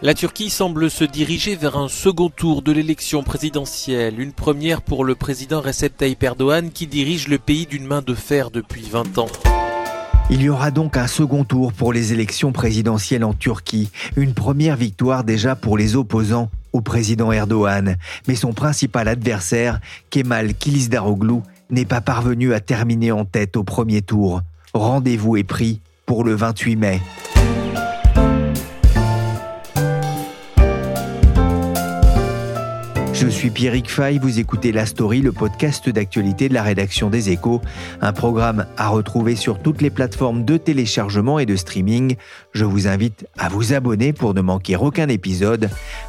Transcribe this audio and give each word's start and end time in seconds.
La 0.00 0.14
Turquie 0.14 0.48
semble 0.48 0.92
se 0.92 1.02
diriger 1.02 1.56
vers 1.56 1.76
un 1.76 1.88
second 1.88 2.30
tour 2.30 2.62
de 2.62 2.70
l'élection 2.70 3.24
présidentielle, 3.24 4.20
une 4.20 4.32
première 4.32 4.80
pour 4.80 5.04
le 5.04 5.16
président 5.16 5.60
Recep 5.60 5.96
Tayyip 5.96 6.22
Erdogan 6.22 6.70
qui 6.70 6.86
dirige 6.86 7.26
le 7.26 7.38
pays 7.38 7.66
d'une 7.66 7.84
main 7.84 8.00
de 8.00 8.14
fer 8.14 8.52
depuis 8.52 8.82
20 8.82 9.18
ans. 9.18 9.26
Il 10.30 10.40
y 10.40 10.48
aura 10.48 10.70
donc 10.70 10.96
un 10.96 11.08
second 11.08 11.42
tour 11.42 11.72
pour 11.72 11.92
les 11.92 12.12
élections 12.12 12.52
présidentielles 12.52 13.24
en 13.24 13.34
Turquie, 13.34 13.90
une 14.14 14.34
première 14.34 14.76
victoire 14.76 15.24
déjà 15.24 15.56
pour 15.56 15.76
les 15.76 15.96
opposants 15.96 16.48
au 16.72 16.80
président 16.80 17.32
Erdogan, 17.32 17.96
mais 18.28 18.36
son 18.36 18.52
principal 18.52 19.08
adversaire, 19.08 19.80
Kemal 20.10 20.54
Kilicdaroglu, 20.54 21.40
n'est 21.70 21.86
pas 21.86 22.00
parvenu 22.00 22.54
à 22.54 22.60
terminer 22.60 23.10
en 23.10 23.24
tête 23.24 23.56
au 23.56 23.64
premier 23.64 24.02
tour. 24.02 24.42
Rendez-vous 24.74 25.36
est 25.36 25.44
pris 25.44 25.80
pour 26.06 26.22
le 26.22 26.36
28 26.36 26.76
mai. 26.76 27.00
Je 33.28 33.34
suis 33.34 33.50
Pierrick 33.50 33.90
Fay, 33.90 34.18
vous 34.18 34.38
écoutez 34.38 34.72
La 34.72 34.86
Story, 34.86 35.20
le 35.20 35.32
podcast 35.32 35.90
d'actualité 35.90 36.48
de 36.48 36.54
la 36.54 36.62
rédaction 36.62 37.10
des 37.10 37.28
Échos, 37.28 37.60
un 38.00 38.14
programme 38.14 38.64
à 38.78 38.88
retrouver 38.88 39.36
sur 39.36 39.60
toutes 39.60 39.82
les 39.82 39.90
plateformes 39.90 40.46
de 40.46 40.56
téléchargement 40.56 41.38
et 41.38 41.44
de 41.44 41.54
streaming. 41.54 42.16
Je 42.52 42.64
vous 42.64 42.88
invite 42.88 43.26
à 43.36 43.50
vous 43.50 43.74
abonner 43.74 44.14
pour 44.14 44.32
ne 44.32 44.40
manquer 44.40 44.76
aucun 44.76 45.08
épisode. 45.08 45.68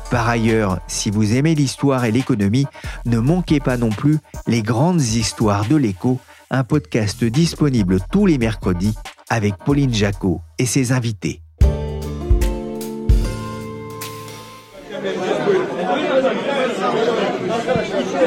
Par 0.10 0.30
ailleurs, 0.30 0.80
si 0.88 1.12
vous 1.12 1.36
aimez 1.36 1.56
l'histoire 1.56 2.06
et 2.06 2.14
l'économie, 2.14 2.68
ne 3.06 3.20
manquez 3.20 3.60
pas 3.60 3.76
non 3.76 3.90
plus 3.90 4.20
les 4.48 4.62
grandes 4.62 5.02
histoires 5.02 5.68
de 5.68 5.76
l'écho, 5.76 6.22
un 6.50 6.64
podcast 6.64 7.26
disponible 7.26 7.98
tous 8.14 8.28
les 8.28 8.38
mercredis 8.38 8.96
avec 9.28 9.58
Pauline 9.66 9.94
Jacot 9.94 10.40
et 10.58 10.66
ses 10.66 10.94
invités. 10.94 11.42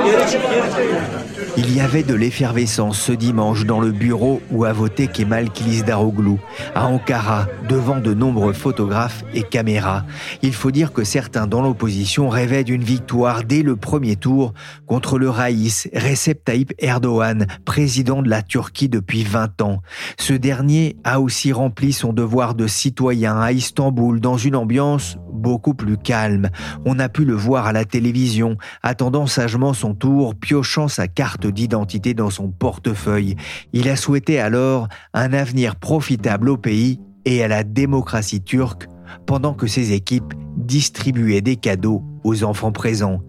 Geri 0.04 0.30
çık, 0.30 0.50
geri 0.50 0.70
çık. 0.70 1.21
Il 1.58 1.74
y 1.74 1.80
avait 1.80 2.02
de 2.02 2.14
l'effervescence 2.14 2.98
ce 2.98 3.12
dimanche 3.12 3.66
dans 3.66 3.78
le 3.78 3.92
bureau 3.92 4.40
où 4.50 4.64
a 4.64 4.72
voté 4.72 5.06
Kemal 5.06 5.50
Kilicdaroglu, 5.50 6.38
à 6.74 6.86
Ankara, 6.86 7.46
devant 7.68 8.00
de 8.00 8.14
nombreux 8.14 8.54
photographes 8.54 9.22
et 9.34 9.42
caméras. 9.42 10.06
Il 10.40 10.54
faut 10.54 10.70
dire 10.70 10.94
que 10.94 11.04
certains 11.04 11.46
dans 11.46 11.60
l'opposition 11.60 12.30
rêvaient 12.30 12.64
d'une 12.64 12.82
victoire 12.82 13.44
dès 13.44 13.60
le 13.60 13.76
premier 13.76 14.16
tour 14.16 14.54
contre 14.86 15.18
le 15.18 15.28
Raïs 15.28 15.90
Recep 15.94 16.42
Tayyip 16.42 16.72
Erdogan, 16.78 17.46
président 17.66 18.22
de 18.22 18.30
la 18.30 18.40
Turquie 18.40 18.88
depuis 18.88 19.22
20 19.22 19.60
ans. 19.60 19.82
Ce 20.18 20.32
dernier 20.32 20.96
a 21.04 21.20
aussi 21.20 21.52
rempli 21.52 21.92
son 21.92 22.14
devoir 22.14 22.54
de 22.54 22.66
citoyen 22.66 23.38
à 23.38 23.52
Istanbul 23.52 24.20
dans 24.20 24.38
une 24.38 24.56
ambiance 24.56 25.18
beaucoup 25.30 25.74
plus 25.74 25.98
calme. 25.98 26.48
On 26.86 26.98
a 26.98 27.08
pu 27.08 27.24
le 27.24 27.34
voir 27.34 27.66
à 27.66 27.72
la 27.72 27.84
télévision, 27.84 28.56
attendant 28.82 29.26
sagement 29.26 29.74
son 29.74 29.94
tour, 29.94 30.34
piochant 30.34 30.88
sa 30.88 31.08
carte 31.08 31.41
d'identité 31.50 32.14
dans 32.14 32.30
son 32.30 32.50
portefeuille. 32.50 33.36
Il 33.72 33.88
a 33.88 33.96
souhaité 33.96 34.40
alors 34.40 34.88
un 35.14 35.32
avenir 35.32 35.76
profitable 35.76 36.48
au 36.48 36.56
pays 36.56 37.00
et 37.24 37.42
à 37.42 37.48
la 37.48 37.64
démocratie 37.64 38.42
turque 38.42 38.88
pendant 39.26 39.54
que 39.54 39.66
ses 39.66 39.92
équipes 39.92 40.34
distribuaient 40.56 41.40
des 41.40 41.56
cadeaux 41.56 42.02
aux 42.24 42.44
enfants 42.44 42.72
présents. 42.72 43.20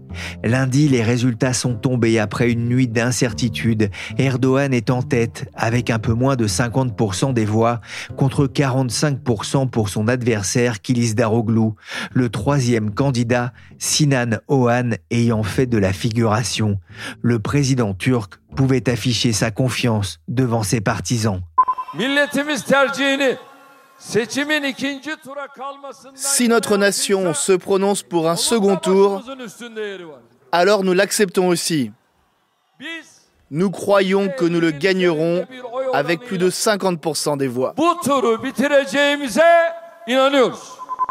Lundi, 0.43 0.87
les 0.87 1.01
résultats 1.01 1.53
sont 1.53 1.75
tombés 1.75 2.19
après 2.19 2.51
une 2.51 2.67
nuit 2.67 2.87
d'incertitude. 2.87 3.89
Erdogan 4.17 4.73
est 4.73 4.89
en 4.89 5.01
tête 5.01 5.49
avec 5.55 5.89
un 5.89 5.99
peu 5.99 6.13
moins 6.13 6.35
de 6.35 6.47
50% 6.47 7.33
des 7.33 7.45
voix 7.45 7.81
contre 8.15 8.45
45% 8.45 9.69
pour 9.69 9.89
son 9.89 10.07
adversaire 10.07 10.81
Kilicdaroglu, 10.81 11.71
le 12.11 12.29
troisième 12.29 12.91
candidat 12.91 13.53
Sinan 13.79 14.37
Oğan 14.47 14.91
ayant 15.11 15.43
fait 15.43 15.65
de 15.65 15.77
la 15.77 15.93
figuration. 15.93 16.79
Le 17.21 17.39
président 17.39 17.93
turc 17.93 18.39
pouvait 18.55 18.89
afficher 18.89 19.31
sa 19.31 19.51
confiance 19.51 20.19
devant 20.27 20.63
ses 20.63 20.81
partisans. 20.81 21.41
Si 26.15 26.47
notre 26.47 26.77
nation 26.77 27.33
se 27.33 27.53
prononce 27.53 28.03
pour 28.03 28.29
un 28.29 28.35
second 28.35 28.75
tour, 28.75 29.21
alors 30.51 30.83
nous 30.83 30.93
l'acceptons 30.93 31.47
aussi. 31.47 31.91
Nous 33.51 33.69
croyons 33.69 34.29
que 34.29 34.45
nous 34.45 34.59
le 34.59 34.71
gagnerons 34.71 35.45
avec 35.93 36.21
plus 36.21 36.37
de 36.37 36.49
50% 36.49 37.37
des 37.37 37.47
voix. 37.47 37.75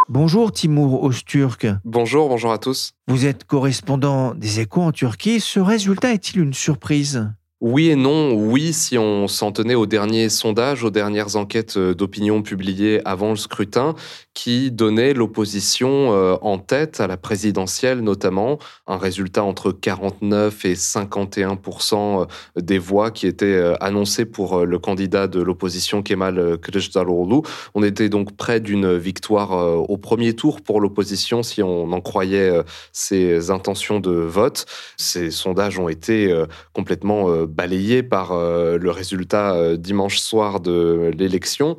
Bonjour 0.09 0.53
Timur 0.53 1.07
Öztürk. 1.07 1.67
Bonjour, 1.85 2.29
bonjour 2.29 2.53
à 2.53 2.59
tous. 2.59 2.93
Vous 3.07 3.27
êtes 3.27 3.45
correspondant 3.45 4.35
des 4.35 4.61
échos 4.61 4.83
en 4.83 4.93
Turquie. 4.93 5.41
Ce 5.41 5.61
résultat 5.61 6.13
est-il 6.13 6.41
une 6.41 6.55
surprise? 6.55 7.31
Oui 7.63 7.91
et 7.91 7.97
non. 7.97 8.35
Oui, 8.35 8.73
si 8.73 8.99
on 8.99 9.29
s'en 9.29 9.53
tenait 9.53 9.77
aux 9.77 9.87
derniers 9.87 10.29
sondages, 10.31 10.83
aux 10.83 10.91
dernières 10.91 11.37
enquêtes 11.37 11.77
euh, 11.77 11.95
d'opinion 11.95 12.43
publiées 12.43 13.01
avant 13.05 13.31
le 13.31 13.37
scrutin, 13.37 13.95
qui 14.35 14.73
donnaient 14.73 15.15
l'opposition 15.15 16.13
euh, 16.13 16.35
en 16.43 16.59
tête 16.59 17.01
à 17.01 17.07
la 17.07 17.17
présidentielle 17.17 18.01
notamment, 18.01 18.59
un 18.89 18.97
résultat 18.97 19.45
entre 19.45 19.71
49 19.71 20.65
et 20.65 20.75
51 20.75 21.57
euh, 21.93 22.27
des 22.57 22.79
voix 22.79 23.13
qui 23.13 23.29
étaient 23.29 23.75
annoncées 23.79 24.25
pour 24.25 24.67
le 24.67 24.79
candidat 24.81 25.29
de 25.29 25.41
l'opposition 25.41 26.03
Kemal 26.03 26.59
Kılıçdaroğlu. 26.59 27.43
On 27.75 27.85
était 27.85 28.09
donc 28.09 28.37
près 28.37 28.59
d'une 28.59 28.97
victoire 28.97 29.53
au 29.89 29.99
premier 29.99 30.35
tour 30.35 30.63
pour 30.63 30.81
l'opposition 30.81 31.45
si 31.45 31.63
on 31.63 31.93
en 31.93 32.01
croyait 32.01 32.51
ses 32.91 33.53
intentions 33.53 34.01
de 34.01 34.11
vote. 34.11 34.67
Ces 34.97 35.31
sondages 35.31 35.79
ont 35.79 35.89
été 35.89 36.35
complètement 36.73 37.47
balayé 37.53 38.03
par 38.03 38.33
euh, 38.33 38.79
le 38.79 38.91
résultat 38.91 39.55
euh, 39.55 39.77
dimanche 39.77 40.19
soir 40.19 40.61
de 40.61 41.13
l'élection. 41.17 41.77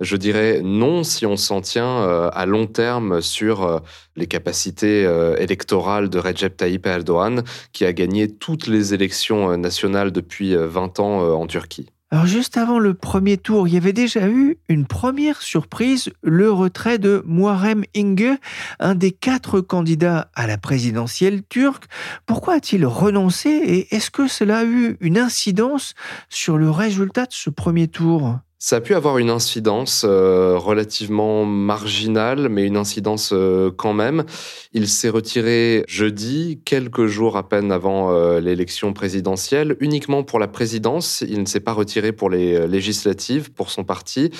Je 0.00 0.16
dirais 0.16 0.60
non 0.62 1.04
si 1.04 1.24
on 1.24 1.36
s'en 1.36 1.60
tient 1.60 2.02
euh, 2.02 2.28
à 2.32 2.46
long 2.46 2.66
terme 2.66 3.20
sur 3.20 3.82
les 4.16 4.26
capacités 4.26 5.02
électorales 5.38 6.10
de 6.10 6.18
Recep 6.18 6.56
Tayyip 6.56 6.86
Erdogan, 6.86 7.42
qui 7.72 7.84
a 7.84 7.92
gagné 7.92 8.28
toutes 8.28 8.66
les 8.66 8.92
élections 8.92 9.56
nationales 9.56 10.10
depuis 10.12 10.54
20 10.56 11.00
ans 11.00 11.20
en 11.34 11.46
Turquie. 11.46 11.93
Alors 12.14 12.26
juste 12.26 12.56
avant 12.58 12.78
le 12.78 12.94
premier 12.94 13.38
tour, 13.38 13.66
il 13.66 13.74
y 13.74 13.76
avait 13.76 13.92
déjà 13.92 14.28
eu 14.28 14.56
une 14.68 14.86
première 14.86 15.42
surprise, 15.42 16.12
le 16.22 16.48
retrait 16.52 16.98
de 16.98 17.24
Muharrem 17.26 17.82
Inge, 17.96 18.38
un 18.78 18.94
des 18.94 19.10
quatre 19.10 19.60
candidats 19.60 20.30
à 20.36 20.46
la 20.46 20.56
présidentielle 20.56 21.42
turque. 21.42 21.86
Pourquoi 22.24 22.54
a-t-il 22.54 22.86
renoncé 22.86 23.48
et 23.50 23.96
est-ce 23.96 24.12
que 24.12 24.28
cela 24.28 24.58
a 24.58 24.64
eu 24.64 24.96
une 25.00 25.18
incidence 25.18 25.94
sur 26.28 26.56
le 26.56 26.70
résultat 26.70 27.26
de 27.26 27.32
ce 27.32 27.50
premier 27.50 27.88
tour? 27.88 28.38
Ça 28.58 28.76
a 28.76 28.80
pu 28.80 28.94
avoir 28.94 29.18
une 29.18 29.30
incidence 29.30 30.04
euh, 30.08 30.56
relativement 30.56 31.44
marginale, 31.44 32.48
mais 32.48 32.64
une 32.64 32.76
incidence 32.76 33.30
euh, 33.32 33.70
quand 33.76 33.92
même. 33.92 34.24
Il 34.72 34.88
s'est 34.88 35.08
retiré 35.08 35.84
jeudi, 35.86 36.60
quelques 36.64 37.06
jours 37.06 37.36
à 37.36 37.48
peine 37.48 37.72
avant 37.72 38.12
euh, 38.12 38.40
l'élection 38.40 38.92
présidentielle, 38.92 39.76
uniquement 39.80 40.22
pour 40.22 40.38
la 40.38 40.48
présidence. 40.48 41.22
Il 41.28 41.40
ne 41.40 41.46
s'est 41.46 41.60
pas 41.60 41.72
retiré 41.72 42.12
pour 42.12 42.30
les 42.30 42.66
législatives, 42.66 43.52
pour 43.52 43.70
son 43.70 43.84
parti. 43.84 44.30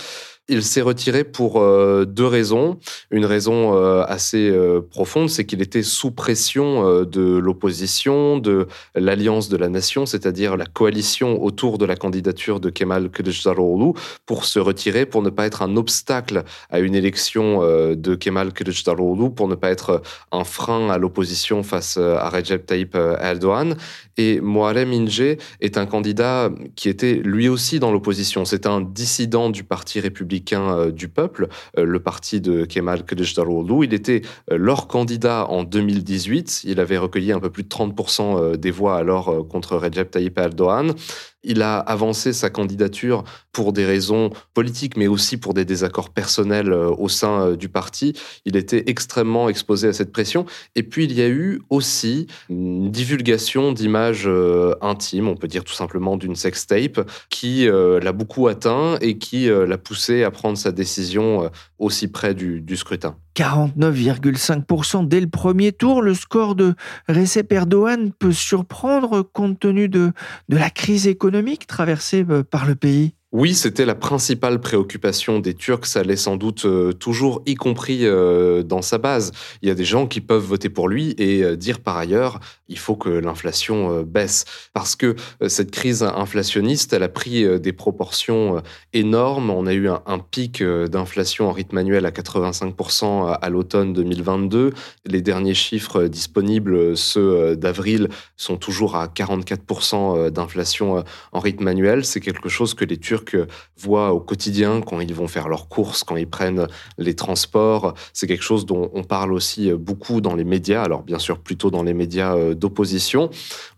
Il 0.47 0.63
s'est 0.63 0.83
retiré 0.83 1.25
pour 1.25 1.59
euh, 1.59 2.05
deux 2.05 2.27
raisons. 2.27 2.79
Une 3.11 3.25
raison 3.25 3.79
euh, 3.79 4.05
assez 4.07 4.51
euh, 4.51 4.83
profonde, 4.83 5.31
c'est 5.31 5.47
qu'il 5.47 5.63
était 5.63 5.83
sous 5.83 6.11
pression 6.11 7.03
de 7.05 7.39
l'opposition, 7.39 8.37
de 8.37 8.69
l'Alliance 8.95 9.49
de 9.49 9.57
la 9.57 9.71
Nation, 9.71 10.05
c'est-à-dire 10.05 10.59
la 10.59 10.67
coalition 10.67 11.43
autour 11.43 11.79
de 11.79 11.87
la 11.87 11.97
candidature 11.97 12.61
de 12.61 12.69
Kemal 12.69 13.09
Kılıçdaroğlu, 13.09 13.95
pour 14.27 14.45
se 14.45 14.59
retirer, 14.59 15.07
pour 15.07 15.23
ne 15.23 15.31
pas 15.31 15.47
être 15.47 15.63
un 15.63 15.77
obstacle 15.77 16.45
à 16.69 16.81
une 16.81 16.95
élection 16.95 17.61
de 17.61 18.15
Kemal 18.15 18.53
Kılıçdaroğlu, 18.53 19.31
pour 19.31 19.49
ne 19.49 19.55
pas 19.55 19.71
être 19.71 20.03
un 20.31 20.45
frein 20.45 20.91
à 20.91 20.99
l'opposition 20.99 21.63
face 21.63 21.97
à 21.97 22.29
Recep 22.29 22.67
Tayyip 22.67 22.95
Erdogan. 22.95 23.77
Et 24.17 24.41
Muharrem 24.41 24.93
Ince 24.93 25.39
est 25.61 25.79
un 25.79 25.87
candidat 25.87 26.51
qui 26.77 26.89
était 26.89 27.15
lui 27.15 27.49
aussi 27.49 27.81
dans 27.81 27.91
l'opposition. 27.91 28.45
C'est 28.45 28.67
un 28.67 28.81
dissident 28.83 29.49
du 29.49 29.65
Parti 29.65 30.01
républicain 30.01 30.34
euh, 30.53 30.91
du 30.91 31.09
peuple, 31.09 31.49
euh, 31.79 31.85
le 31.85 32.01
parti 32.01 32.41
de 32.41 32.65
Kemal 32.65 33.05
Kılıçdaroğlu. 33.05 33.87
Il 33.87 33.95
était 33.95 34.23
euh, 34.51 34.57
leur 34.57 34.89
candidat 34.89 35.47
en 35.49 35.65
2018. 35.65 36.63
Il 36.65 36.81
avait 36.81 36.99
recueilli 36.99 37.33
un 37.33 37.41
peu 37.41 37.51
plus 37.51 37.63
de 37.65 37.69
30% 37.69 38.57
des 38.57 38.71
voix 38.71 38.97
alors 38.97 39.47
contre 39.49 39.77
Recep 39.77 40.11
Tayyip 40.11 40.39
Erdogan. 40.39 40.95
Il 41.45 41.63
a 41.63 41.79
avancé 41.79 42.33
sa 42.33 42.51
candidature 42.51 43.25
pour 43.53 43.73
des 43.73 43.85
raisons 43.85 44.31
politiques, 44.55 44.97
mais 44.97 45.07
aussi 45.07 45.37
pour 45.37 45.55
des 45.55 45.65
désaccords 45.65 46.11
personnels 46.11 46.73
euh, 46.73 46.91
au 46.91 47.09
sein 47.09 47.41
euh, 47.41 47.57
du 47.57 47.69
parti. 47.69 48.15
Il 48.45 48.57
était 48.57 48.85
extrêmement 48.87 49.49
exposé 49.49 49.89
à 49.89 49.93
cette 49.93 50.13
pression. 50.13 50.47
Et 50.75 50.83
puis, 50.83 51.05
il 51.05 51.13
y 51.13 51.23
a 51.23 51.29
eu 51.29 51.61
aussi 51.71 52.27
une 52.49 52.91
divulgation 52.91 53.73
d'images 53.73 54.25
euh, 54.27 54.75
intimes, 54.81 55.29
on 55.29 55.37
peut 55.37 55.49
dire 55.49 55.65
tout 55.65 55.73
simplement 55.73 56.17
d'une 56.17 56.37
sextape, 56.37 57.09
qui 57.31 57.67
l'a 57.67 58.13
beaucoup 58.13 58.49
atteint 58.49 58.97
et 59.01 59.19
qui 59.19 59.47
l'a 59.49 59.79
poussé 59.79 60.25
à 60.25 60.31
prendre 60.31 60.59
sa 60.59 60.73
décision 60.73 61.51
aussi 61.79 62.09
près 62.09 62.35
du, 62.35 62.77
scrutin. 62.77 63.17
49,5% 63.37 65.07
dès 65.07 65.21
le 65.21 65.29
premier 65.29 65.73
tour. 65.73 66.03
Le 66.03 66.15
score 66.15 66.55
de 66.55 66.75
Recep 67.09 67.53
Erdogan 67.53 68.13
peut 68.13 68.33
surprendre 68.33 69.23
compte 69.23 69.61
tenu 69.61 69.89
de 69.89 70.13
la 70.49 70.71
crise 70.71 71.07
économique 71.07 71.34
traversée 71.67 72.25
euh, 72.29 72.43
par 72.43 72.67
le 72.67 72.75
pays? 72.75 73.15
Oui, 73.33 73.55
c'était 73.55 73.85
la 73.85 73.97
principale 73.97 74.61
préoccupation 74.61 75.41
des 75.41 75.55
Turcs, 75.55 75.87
ça 75.87 76.05
l'est 76.05 76.15
sans 76.15 76.37
doute 76.37 76.67
euh, 76.67 76.93
toujours, 76.93 77.43
y 77.47 77.57
compris 77.57 78.01
euh, 78.03 78.63
dans 78.63 78.81
sa 78.81 78.99
base. 78.99 79.33
Il 79.61 79.69
y 79.69 79.73
a 79.73 79.75
des 79.75 79.85
gens 79.85 80.07
qui 80.07 80.21
peuvent 80.21 80.45
voter 80.45 80.69
pour 80.69 80.89
lui 80.89 81.17
et 81.19 81.57
dire 81.57 81.81
par 81.81 81.97
ailleurs, 81.97 82.39
il 82.69 82.79
faut 82.79 82.97
que 82.97 83.09
l'inflation 83.09 84.03
baisse. 84.03 84.45
Parce 84.73 84.97
que 84.97 85.17
cette 85.49 85.71
crise 85.71 86.03
inflationniste, 86.03 86.93
elle 86.93 87.03
a 87.03 87.09
pris 87.09 87.61
des 87.61 87.73
proportions 87.73 88.63
énormes. 88.93 89.51
On 89.51 89.67
a 89.67 89.73
eu 89.73 89.89
un, 89.89 90.03
un 90.07 90.19
pic 90.19 90.63
d'inflation 90.63 91.49
en 91.49 91.53
rythme 91.53 91.79
annuel 91.79 92.07
à 92.07 92.11
85% 92.11 93.39
à 93.41 93.51
l'automne 93.51 93.93
2022. 93.93 94.73
Les 95.05 95.23
derniers 95.23 95.55
chiffres 95.55 96.05
disponibles, 96.05 96.97
ceux 96.97 97.57
d'avril, 97.57 98.09
sont 98.37 98.57
toujours 98.57 98.97
à 98.97 99.07
44% 99.07 100.31
d'inflation 100.31 101.05
en 101.33 101.41
rythme 101.41 101.69
annuel. 101.69 102.05
C'est 102.05 102.21
quelque 102.21 102.49
chose 102.49 102.75
que 102.75 102.85
les 102.85 102.99
Turcs 102.99 103.37
voient 103.77 104.13
au 104.13 104.21
quotidien 104.21 104.81
quand 104.81 105.01
ils 105.01 105.15
vont 105.15 105.29
faire 105.29 105.49
leurs 105.49 105.69
courses, 105.69 106.05
quand 106.05 106.17
ils 106.17 106.29
prennent 106.29 106.67
les 106.99 107.15
transports. 107.15 107.95
C'est 108.13 108.27
quelque 108.27 108.43
chose 108.43 108.67
dont 108.67 108.91
on 108.95 109.05
parle 109.05 109.33
aussi 109.33 109.73
beaucoup 109.73 110.21
dans 110.21 110.35
les 110.35 110.45
médias, 110.45 110.83
alors 110.83 111.03
bien 111.03 111.19
sûr 111.19 111.39
plutôt 111.39 111.71
dans 111.71 111.83
les 111.83 111.95
médias 111.95 112.37
euh, 112.37 112.54
d'opposition. 112.55 113.31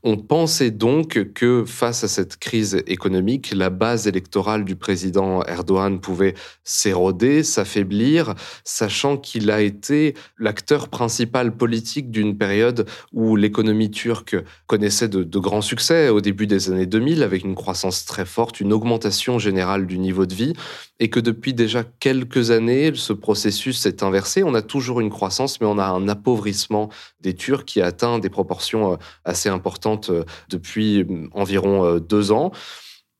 On 0.02 0.16
pensait 0.16 0.70
donc 0.70 1.32
que 1.34 1.64
face 1.66 2.04
à 2.04 2.08
cette 2.08 2.36
crise 2.36 2.82
économique, 2.86 3.52
la 3.54 3.70
base 3.70 4.06
électorale 4.06 4.64
du 4.64 4.76
président 4.76 5.42
Erdogan 5.44 6.00
pouvait 6.00 6.34
s'éroder, 6.64 7.42
s'affaiblir, 7.42 8.34
sachant 8.64 9.16
qu'il 9.16 9.50
a 9.50 9.60
été 9.60 10.14
l'acteur 10.38 10.88
principal 10.88 11.56
politique 11.56 12.10
d'une 12.10 12.36
période 12.38 12.86
où 13.12 13.36
l'économie 13.36 13.90
turque 13.90 14.36
connaissait 14.66 15.08
de, 15.08 15.38
grands 15.38 15.60
succès 15.60 16.08
au 16.08 16.20
début 16.20 16.46
des 16.46 16.70
années 16.70 16.86
2000, 16.86 17.22
avec 17.22 17.44
une 17.44 17.54
croissance 17.54 18.04
très 18.04 18.24
forte, 18.24 18.60
une 18.60 18.72
augmentation 18.72 19.38
générale 19.38 19.86
du 19.86 19.98
niveau 19.98 20.26
de 20.26 20.34
vie 20.34 20.54
et 20.98 21.10
que 21.10 21.20
depuis 21.20 21.52
déjà 21.52 21.84
quelques 21.84 22.50
années, 22.50 22.92
ce 22.94 23.12
processus 23.12 23.78
s'est 23.78 24.02
inversé. 24.02 24.42
On 24.44 24.54
a 24.54 24.62
toujours 24.62 25.00
une 25.00 25.10
croissance, 25.10 25.60
mais 25.60 25.66
on 25.66 25.78
a 25.78 25.86
un 25.86 26.08
appauvrissement 26.08 26.88
des 27.20 27.34
Turcs 27.34 27.64
qui 27.64 27.82
atteint 27.82 28.18
des 28.18 28.30
proportions 28.30 28.65
euh, 28.74 28.96
assez 29.24 29.48
importantes 29.48 30.10
euh, 30.10 30.24
depuis 30.48 31.02
euh, 31.02 31.28
environ 31.32 31.98
deux 31.98 32.32
ans. 32.32 32.52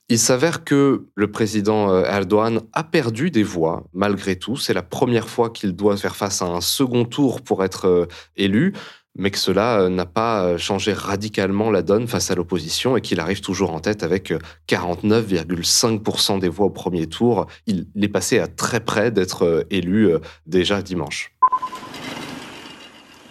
Il 0.09 0.19
s'avère 0.19 0.63
que 0.63 1.07
le 1.15 1.31
président 1.33 2.05
Erdogan 2.05 2.61
a 2.73 2.85
perdu 2.85 3.33
des 3.33 3.43
voix 3.43 3.85
malgré 3.93 4.37
tout. 4.37 4.57
C'est 4.57 4.73
la 4.73 4.83
première 4.83 5.29
fois 5.29 5.51
qu'il 5.51 5.75
doit 5.75 5.97
faire 5.97 6.15
face 6.15 6.43
à 6.43 6.47
un 6.47 6.61
second 6.61 7.05
tour 7.05 7.43
pour 7.43 7.65
être 7.65 8.07
élu 8.37 8.73
mais 9.17 9.31
que 9.31 9.39
cela 9.39 9.81
euh, 9.81 9.89
n'a 9.89 10.07
pas 10.07 10.45
euh, 10.45 10.59
changé 10.59 10.93
radicalement 10.93 11.71
la 11.71 11.83
donne 11.83 12.07
face 12.07 12.31
à 12.31 12.35
l'opposition 12.35 12.97
et 12.97 13.01
qu'il 13.01 13.21
arrive 13.21 13.41
toujours 13.41 13.73
en 13.73 13.81
tête 13.81 14.03
avec 14.03 14.33
49,5% 14.69 16.37
euh, 16.37 16.39
des 16.39 16.49
voix 16.49 16.67
au 16.67 16.71
premier 16.71 17.07
tour. 17.07 17.47
Il 17.67 17.87
est 18.01 18.09
passé 18.09 18.39
à 18.39 18.47
très 18.47 18.81
près 18.81 19.11
d'être 19.11 19.67
élu 19.71 20.11
déjà 20.47 20.83
dimanche. 20.83 21.33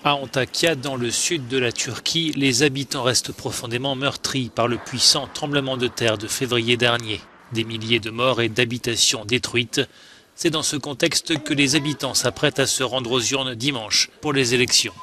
À 0.07 0.13
Antakya, 0.13 0.75
dans 0.75 0.97
le 0.97 1.09
sud 1.09 1.47
de 1.47 1.57
la 1.57 1.71
Turquie, 1.71 2.31
les 2.35 2.61
habitants 2.61 3.01
restent 3.01 3.31
profondément 3.31 3.95
meurtris 3.95 4.51
par 4.53 4.67
le 4.67 4.77
puissant 4.77 5.27
tremblement 5.33 5.77
de 5.77 5.87
terre 5.87 6.19
de 6.19 6.27
février 6.27 6.77
dernier. 6.77 7.19
Des 7.53 7.63
milliers 7.63 7.99
de 7.99 8.11
morts 8.11 8.39
et 8.39 8.47
d'habitations 8.47 9.25
détruites. 9.25 9.81
C'est 10.35 10.51
dans 10.51 10.61
ce 10.61 10.75
contexte 10.75 11.41
que 11.41 11.55
les 11.55 11.75
habitants 11.75 12.13
s'apprêtent 12.13 12.59
à 12.59 12.67
se 12.67 12.83
rendre 12.83 13.13
aux 13.13 13.19
urnes 13.19 13.55
dimanche 13.55 14.11
pour 14.21 14.31
les 14.31 14.53
élections. 14.53 14.93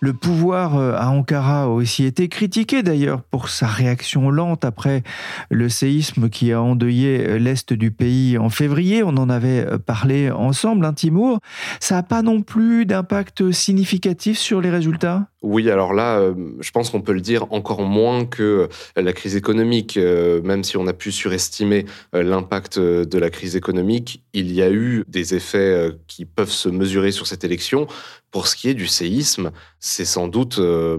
Le 0.00 0.12
pouvoir 0.12 0.76
euh, 0.76 0.94
à 0.96 1.08
Ankara 1.08 1.64
a 1.64 1.66
aussi 1.66 2.04
été 2.04 2.28
critiqué 2.28 2.84
d'ailleurs 2.84 3.20
pour 3.22 3.48
sa 3.48 3.66
réaction 3.66 4.30
lente 4.30 4.64
après 4.64 5.02
le 5.50 5.68
séisme 5.68 6.28
qui 6.28 6.52
a 6.52 6.62
endeuillé 6.62 7.26
euh, 7.26 7.38
l'est 7.38 7.72
du 7.72 7.90
pays 7.90 8.38
en 8.38 8.48
février. 8.48 9.02
On 9.02 9.16
en 9.16 9.28
avait 9.28 9.66
euh, 9.66 9.78
parlé 9.78 10.30
ensemble, 10.30 10.84
hein, 10.84 10.92
Timour. 10.92 11.40
Ça 11.80 11.96
n'a 11.96 12.02
pas 12.04 12.22
non 12.22 12.42
plus 12.42 12.86
d'impact 12.86 13.50
significatif 13.50 14.38
sur 14.38 14.60
les 14.60 14.70
résultats? 14.70 15.26
Oui, 15.42 15.70
alors 15.70 15.94
là, 15.94 16.32
je 16.60 16.70
pense 16.72 16.90
qu'on 16.90 17.00
peut 17.00 17.12
le 17.12 17.20
dire 17.20 17.46
encore 17.52 17.82
moins 17.82 18.24
que 18.24 18.68
la 18.96 19.12
crise 19.12 19.36
économique, 19.36 19.96
même 19.96 20.64
si 20.64 20.76
on 20.76 20.86
a 20.88 20.92
pu 20.92 21.12
surestimer 21.12 21.86
l'impact 22.12 22.78
de 22.78 23.18
la 23.18 23.30
crise 23.30 23.54
économique, 23.54 24.24
il 24.32 24.52
y 24.52 24.62
a 24.62 24.70
eu 24.70 25.04
des 25.06 25.34
effets 25.34 25.90
qui 26.08 26.24
peuvent 26.24 26.50
se 26.50 26.68
mesurer 26.68 27.12
sur 27.12 27.26
cette 27.26 27.44
élection. 27.44 27.86
Pour 28.30 28.46
ce 28.46 28.56
qui 28.56 28.68
est 28.68 28.74
du 28.74 28.86
séisme, 28.86 29.52
c'est 29.80 30.04
sans 30.04 30.28
doute 30.28 30.58
euh, 30.58 30.98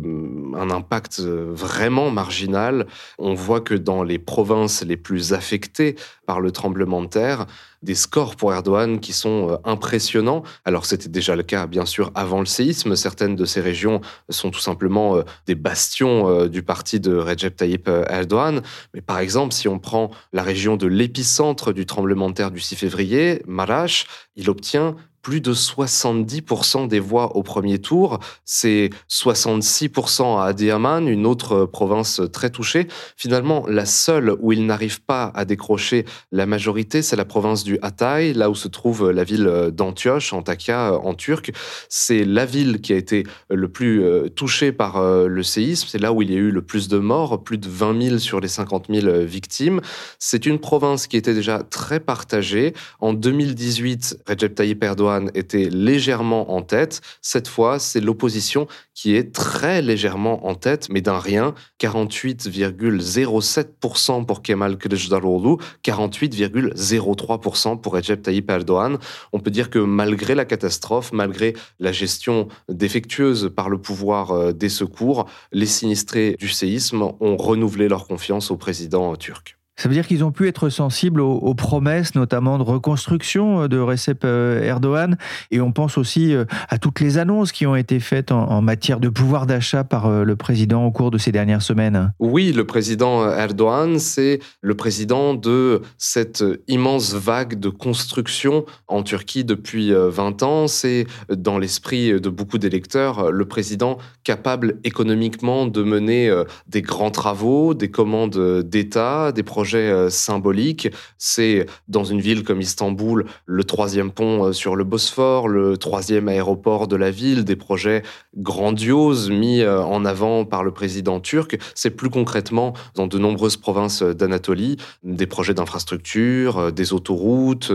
un 0.55 0.71
impact 0.71 1.19
euh, 1.19 1.51
vraiment 1.51 2.09
marginal. 2.09 2.87
On 3.19 3.35
voit 3.35 3.61
que 3.61 3.75
dans 3.75 4.01
les 4.01 4.17
provinces 4.17 4.83
les 4.83 4.97
plus 4.97 5.33
affectées 5.33 5.95
par 6.25 6.41
le 6.41 6.51
tremblement 6.51 7.03
de 7.03 7.07
terre, 7.07 7.45
des 7.81 7.95
scores 7.95 8.35
pour 8.35 8.53
Erdogan 8.53 8.99
qui 8.99 9.13
sont 9.13 9.49
euh, 9.51 9.57
impressionnants. 9.63 10.43
Alors 10.65 10.85
c'était 10.85 11.09
déjà 11.09 11.35
le 11.35 11.43
cas 11.43 11.67
bien 11.67 11.85
sûr 11.85 12.11
avant 12.15 12.39
le 12.39 12.45
séisme. 12.45 12.95
Certaines 12.95 13.35
de 13.35 13.45
ces 13.45 13.61
régions 13.61 14.01
sont 14.29 14.51
tout 14.51 14.59
simplement 14.59 15.17
des 15.45 15.55
bastions 15.55 16.47
du 16.47 16.63
parti 16.63 16.99
de 16.99 17.15
Recep 17.15 17.55
Tayyip 17.55 17.87
Erdogan. 17.87 18.61
Mais 18.93 19.01
par 19.01 19.19
exemple, 19.19 19.53
si 19.53 19.67
on 19.67 19.79
prend 19.79 20.11
la 20.33 20.43
région 20.43 20.77
de 20.77 20.87
l'épicentre 20.87 21.73
du 21.73 21.85
tremblement 21.85 22.29
de 22.29 22.33
terre 22.35 22.51
du 22.51 22.59
6 22.59 22.75
février, 22.75 23.41
Marash, 23.47 24.07
il 24.35 24.49
obtient 24.49 24.95
plus 25.21 25.41
de 25.41 25.53
70% 25.53 26.87
des 26.87 26.99
voix 26.99 27.35
au 27.35 27.43
premier 27.43 27.79
tour. 27.79 28.19
C'est 28.45 28.89
66% 29.09 30.39
à 30.39 30.45
Adiaman, 30.45 31.07
une 31.07 31.25
autre 31.25 31.65
province 31.65 32.21
très 32.31 32.49
touchée. 32.49 32.87
Finalement, 33.17 33.65
la 33.67 33.85
seule 33.85 34.35
où 34.39 34.51
il 34.51 34.65
n'arrive 34.65 35.01
pas 35.01 35.31
à 35.35 35.45
décrocher 35.45 36.05
la 36.31 36.45
majorité, 36.45 37.01
c'est 37.01 37.15
la 37.15 37.25
province 37.25 37.63
du 37.63 37.77
Hatay, 37.81 38.33
là 38.33 38.49
où 38.49 38.55
se 38.55 38.67
trouve 38.67 39.11
la 39.11 39.23
ville 39.23 39.71
d'Antioche, 39.73 40.33
Antakya 40.33 40.99
en 41.03 41.13
turc. 41.13 41.51
C'est 41.89 42.23
la 42.23 42.45
ville 42.45 42.81
qui 42.81 42.93
a 42.93 42.97
été 42.97 43.23
le 43.49 43.69
plus 43.69 44.03
euh, 44.03 44.29
touchée 44.29 44.71
par 44.71 44.97
euh, 44.97 45.27
le 45.27 45.43
séisme. 45.43 45.87
C'est 45.89 45.99
là 45.99 46.13
où 46.13 46.21
il 46.21 46.31
y 46.31 46.35
a 46.35 46.37
eu 46.37 46.51
le 46.51 46.61
plus 46.61 46.87
de 46.87 46.97
morts, 46.97 47.43
plus 47.43 47.57
de 47.57 47.67
20 47.67 48.01
000 48.01 48.17
sur 48.19 48.39
les 48.39 48.47
50 48.47 48.87
000 48.89 49.25
victimes. 49.25 49.81
C'est 50.17 50.45
une 50.45 50.59
province 50.59 51.07
qui 51.07 51.17
était 51.17 51.33
déjà 51.33 51.63
très 51.63 51.99
partagée. 51.99 52.73
En 52.99 53.13
2018, 53.13 54.23
Recep 54.27 54.55
Tayyip 54.55 54.83
Erdogan 54.83 55.08
était 55.33 55.69
légèrement 55.69 56.53
en 56.53 56.61
tête. 56.61 57.01
Cette 57.21 57.47
fois, 57.47 57.79
c'est 57.79 58.01
l'opposition 58.01 58.67
qui 58.93 59.15
est 59.15 59.33
très 59.33 59.81
légèrement 59.81 60.45
en 60.47 60.55
tête, 60.55 60.89
mais 60.89 60.99
d'un 61.01 61.19
rien. 61.19 61.53
48,07% 61.79 64.25
pour 64.25 64.41
Kemal 64.41 64.77
Kılıçdaroğlu, 64.77 65.57
48,03% 65.83 67.79
pour 67.79 67.93
Recep 67.93 68.21
Tayyip 68.21 68.49
Erdogan. 68.49 68.97
On 69.31 69.39
peut 69.39 69.51
dire 69.51 69.69
que 69.69 69.79
malgré 69.79 70.35
la 70.35 70.43
catastrophe, 70.45 71.11
malgré 71.13 71.53
la 71.79 71.91
gestion 71.91 72.47
défectueuse 72.67 73.51
par 73.55 73.69
le 73.69 73.77
pouvoir 73.77 74.31
euh, 74.31 74.51
des 74.51 74.69
secours, 74.69 75.29
les 75.51 75.65
sinistrés 75.65 76.35
du 76.39 76.49
séisme 76.49 77.01
ont 77.01 77.37
renouvelé 77.37 77.87
leur 77.87 78.07
confiance 78.07 78.51
au 78.51 78.57
président 78.57 79.15
turc. 79.15 79.58
Ça 79.79 79.87
veut 79.87 79.95
dire 79.95 80.05
qu'ils 80.05 80.25
ont 80.25 80.31
pu 80.31 80.49
être 80.49 80.67
sensibles 80.67 81.21
aux, 81.21 81.53
promesses, 81.53 82.13
notamment 82.13 82.57
de 82.57 82.63
reconstruction 82.63 83.69
de 83.69 83.79
Recep 83.79 84.25
Erdogan. 84.25 85.17
Et 85.51 85.61
on 85.61 85.71
pense 85.71 85.97
aussi 85.97 86.35
à 86.67 86.77
toutes 86.77 86.99
les 86.99 87.17
annonces 87.17 87.53
qui 87.53 87.65
ont 87.65 87.77
été 87.77 88.01
faites 88.01 88.33
en, 88.33 88.61
matière 88.61 88.99
de 88.99 89.07
pouvoir 89.07 89.45
d'achat 89.45 89.85
par 89.85 90.09
le 90.25 90.35
président 90.35 90.85
au 90.85 90.91
cours 90.91 91.11
de 91.11 91.17
ces 91.17 91.31
dernières 91.31 91.61
semaines. 91.61 92.11
Oui, 92.19 92.51
le 92.51 92.65
président 92.65 93.25
Erdogan, 93.31 93.99
c'est 93.99 94.39
le 94.61 94.75
président 94.75 95.33
de 95.33 95.81
cette 95.97 96.43
immense 96.67 97.13
vague 97.13 97.57
de 97.57 97.69
construction 97.69 98.65
en 98.89 99.01
Turquie 99.01 99.45
depuis 99.45 99.93
20 99.93 100.43
ans. 100.43 100.67
C'est 100.67 101.07
dans 101.29 101.57
l'esprit 101.57 102.19
de 102.19 102.29
beaucoup 102.29 102.57
d'électeurs 102.57 103.31
le 103.31 103.45
président 103.45 103.97
capable 104.23 104.79
économiquement 104.83 105.65
de 105.65 105.83
mener 105.83 106.29
euh, 106.29 106.43
des 106.67 106.81
grands 106.81 107.11
travaux, 107.11 107.73
des 107.73 107.89
commandes 107.89 108.63
d'État, 108.63 109.31
des 109.31 109.43
projets 109.43 109.68
euh, 109.77 110.09
symboliques. 110.09 110.89
C'est 111.17 111.65
dans 111.87 112.03
une 112.03 112.19
ville 112.19 112.43
comme 112.43 112.61
Istanbul 112.61 113.25
le 113.45 113.63
troisième 113.63 114.11
pont 114.11 114.45
euh, 114.45 114.53
sur 114.53 114.75
le 114.75 114.83
Bosphore, 114.83 115.47
le 115.47 115.77
troisième 115.77 116.27
aéroport 116.27 116.87
de 116.87 116.95
la 116.95 117.11
ville, 117.11 117.43
des 117.43 117.55
projets 117.55 118.03
grandioses 118.37 119.29
mis 119.29 119.65
en 119.65 120.05
avant 120.05 120.45
par 120.45 120.63
le 120.63 120.71
président 120.71 121.19
turc. 121.19 121.57
C'est 121.75 121.91
plus 121.91 122.09
concrètement 122.09 122.73
dans 122.95 123.07
de 123.07 123.17
nombreuses 123.17 123.57
provinces 123.57 124.01
d'Anatolie, 124.03 124.77
des 125.03 125.27
projets 125.27 125.53
d'infrastructure, 125.53 126.71
des 126.71 126.93
autoroutes, 126.93 127.71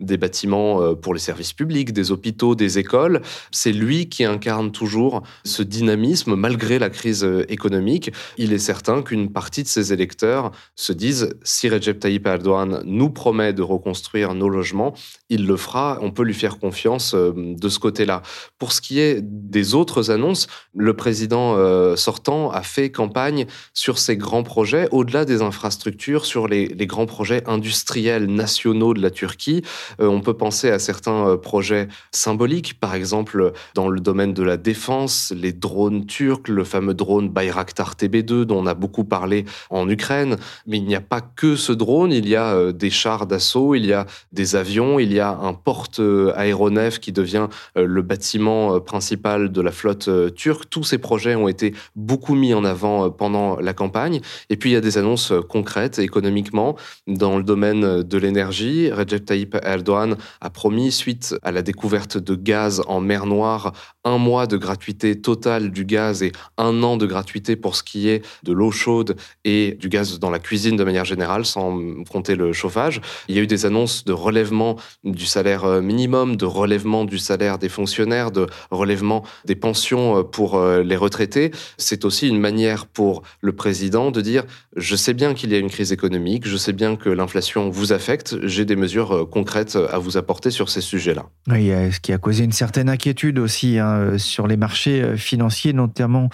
des 0.00 0.16
bâtiments 0.16 0.94
pour 0.94 1.14
les 1.14 1.20
services 1.20 1.52
publics, 1.52 1.92
des 1.92 2.10
hôpitaux, 2.10 2.54
des 2.54 2.78
écoles. 2.78 3.20
C'est 3.50 3.72
lui 3.72 4.08
qui 4.08 4.24
incarne 4.24 4.72
toujours 4.72 5.22
ce 5.44 5.62
dynamisme 5.62 6.34
malgré 6.34 6.78
la 6.78 6.90
crise 6.90 7.28
économique. 7.48 8.12
Il 8.36 8.52
est 8.52 8.58
certain 8.58 9.02
qu'une 9.02 9.30
partie 9.30 9.62
de 9.62 9.68
ses 9.68 9.92
électeurs 9.92 10.52
se 10.76 10.92
disent 10.92 11.34
si 11.42 11.68
Recep 11.68 12.00
Tayyip 12.00 12.26
Erdogan 12.26 12.82
nous 12.84 13.10
promet 13.10 13.52
de 13.52 13.62
reconstruire 13.62 14.34
nos 14.34 14.48
logements, 14.48 14.94
il 15.30 15.46
le 15.46 15.56
fera, 15.56 15.98
on 16.00 16.10
peut 16.10 16.22
lui 16.22 16.34
faire 16.34 16.58
confiance 16.58 17.14
euh, 17.14 17.32
de 17.36 17.68
ce 17.68 17.78
côté-là. 17.78 18.22
Pour 18.58 18.72
ce 18.72 18.80
qui 18.80 18.98
est 19.00 19.20
des 19.22 19.74
autres 19.74 20.10
annonces, 20.10 20.46
le 20.74 20.94
président 20.94 21.56
euh, 21.56 21.96
sortant 21.96 22.50
a 22.50 22.62
fait 22.62 22.90
campagne 22.90 23.46
sur 23.74 23.98
ces 23.98 24.16
grands 24.16 24.42
projets, 24.42 24.88
au-delà 24.90 25.24
des 25.24 25.42
infrastructures, 25.42 26.24
sur 26.24 26.48
les, 26.48 26.68
grands 26.88 27.06
projets 27.06 27.42
industriels 27.46 28.26
nationaux 28.26 28.94
de 28.94 29.02
la 29.02 29.10
Turquie. 29.10 29.62
Euh, 30.00 30.06
on 30.06 30.20
peut 30.20 30.34
penser 30.34 30.70
à 30.70 30.78
certains 30.78 31.36
projets 31.36 31.88
symboliques, 32.12 32.80
par 32.80 32.94
exemple 32.94 33.52
dans 33.74 33.88
le 33.88 34.00
domaine 34.00 34.32
de 34.32 34.42
la 34.42 34.56
défense, 34.56 35.32
les 35.36 35.52
drones 35.52 36.06
turcs, 36.06 36.48
le 36.48 36.64
fameux 36.64 36.94
drone 36.94 37.28
Bayraktar 37.28 37.94
TB2 37.94 38.44
dont 38.44 38.58
on 38.58 38.66
a 38.66 38.74
beaucoup 38.74 39.04
parlé 39.04 39.44
en 39.68 39.88
Ukraine. 39.88 40.36
Mais 40.66 40.78
il 40.78 40.84
n'y 40.84 40.94
a 40.94 41.00
pas 41.00 41.20
que 41.20 41.56
ce 41.56 41.72
drone, 41.72 42.12
il 42.12 42.28
y 42.28 42.36
a 42.36 42.72
des 42.72 42.90
chars 42.90 43.26
d'assaut, 43.26 43.74
il 43.74 43.84
y 43.84 43.92
a 43.92 44.06
des 44.32 44.56
avions, 44.56 44.98
il 44.98 45.12
y 45.12 45.17
a 45.17 45.17
un 45.26 45.52
porte-aéronef 45.52 46.98
qui 47.00 47.12
devient 47.12 47.48
euh, 47.76 47.86
le 47.86 48.02
bâtiment 48.02 48.74
euh, 48.74 48.80
principal 48.80 49.50
de 49.50 49.60
la 49.60 49.72
flotte 49.72 50.08
euh, 50.08 50.30
turque. 50.30 50.70
Tous 50.70 50.84
ces 50.84 50.98
projets 50.98 51.34
ont 51.34 51.48
été 51.48 51.74
beaucoup 51.96 52.34
mis 52.34 52.54
en 52.54 52.64
avant 52.64 53.10
pendant 53.10 53.58
la 53.58 53.72
campagne. 53.72 54.20
Et 54.50 54.56
puis, 54.56 54.70
il 54.70 54.72
y 54.72 54.76
a 54.76 54.80
des 54.80 54.98
annonces 54.98 55.32
concrètes 55.48 55.98
économiquement 55.98 56.76
dans 57.06 57.36
le 57.36 57.42
domaine 57.42 58.02
de 58.02 58.18
l'énergie. 58.18 58.90
Recep 58.90 59.24
Tayyip 59.24 59.56
Erdogan 59.62 60.16
a 60.40 60.50
promis, 60.50 60.92
suite 60.92 61.36
à 61.42 61.52
la 61.52 61.62
découverte 61.62 62.18
de 62.18 62.34
gaz 62.34 62.82
en 62.86 63.00
mer 63.00 63.26
Noire, 63.26 63.72
un 64.04 64.18
mois 64.18 64.46
de 64.46 64.56
gratuité 64.56 65.20
totale 65.20 65.70
du 65.70 65.84
gaz 65.84 66.22
et 66.22 66.32
un 66.56 66.82
an 66.82 66.96
de 66.96 67.06
gratuité 67.06 67.56
pour 67.56 67.76
ce 67.76 67.82
qui 67.82 68.08
est 68.08 68.24
de 68.42 68.52
l'eau 68.52 68.70
chaude 68.70 69.16
et 69.44 69.76
du 69.78 69.88
gaz 69.88 70.18
dans 70.18 70.30
la 70.30 70.38
cuisine 70.38 70.76
de 70.76 70.84
manière 70.84 71.04
générale, 71.04 71.44
sans 71.44 71.78
compter 72.10 72.34
le 72.34 72.52
chauffage. 72.52 73.00
Il 73.28 73.36
y 73.36 73.38
a 73.38 73.42
eu 73.42 73.46
des 73.46 73.66
annonces 73.66 74.04
de 74.04 74.12
relèvement 74.12 74.76
du 75.12 75.26
salaire 75.26 75.64
euh, 75.64 75.80
minimum, 75.80 76.36
de 76.36 76.44
relèvement 76.44 77.04
du 77.04 77.18
salaire 77.18 77.58
des 77.58 77.68
fonctionnaires, 77.68 78.30
de 78.30 78.46
relèvement 78.70 79.24
des 79.44 79.54
pensions 79.54 80.18
euh, 80.18 80.22
pour 80.22 80.56
euh, 80.56 80.82
les 80.82 80.96
retraités. 80.96 81.50
C'est 81.76 82.04
aussi 82.04 82.28
une 82.28 82.38
manière 82.38 82.86
pour 82.86 83.22
le 83.40 83.52
président 83.52 84.10
de 84.10 84.20
dire 84.20 84.44
je 84.76 84.96
sais 84.96 85.14
bien 85.14 85.34
qu'il 85.34 85.50
y 85.50 85.54
a 85.54 85.58
une 85.58 85.70
crise 85.70 85.92
économique, 85.92 86.46
je 86.46 86.56
sais 86.56 86.72
bien 86.72 86.96
que 86.96 87.08
l'inflation 87.08 87.70
vous 87.70 87.92
affecte, 87.92 88.36
j'ai 88.44 88.64
des 88.64 88.76
mesures 88.76 89.28
concrètes 89.30 89.76
à 89.90 89.98
vous 89.98 90.16
apporter 90.16 90.50
sur 90.50 90.68
ces 90.68 90.80
sujets-là. 90.80 91.26
Oui, 91.48 91.70
ce 91.92 91.98
qui 92.00 92.12
a 92.12 92.18
causé 92.18 92.44
une 92.44 92.52
certaine 92.52 92.88
inquiétude 92.88 93.38
aussi 93.38 93.78
hein, 93.78 94.18
sur 94.18 94.46
les 94.46 94.56
marchés 94.56 95.16
financiers, 95.16 95.72
notamment 95.72 96.28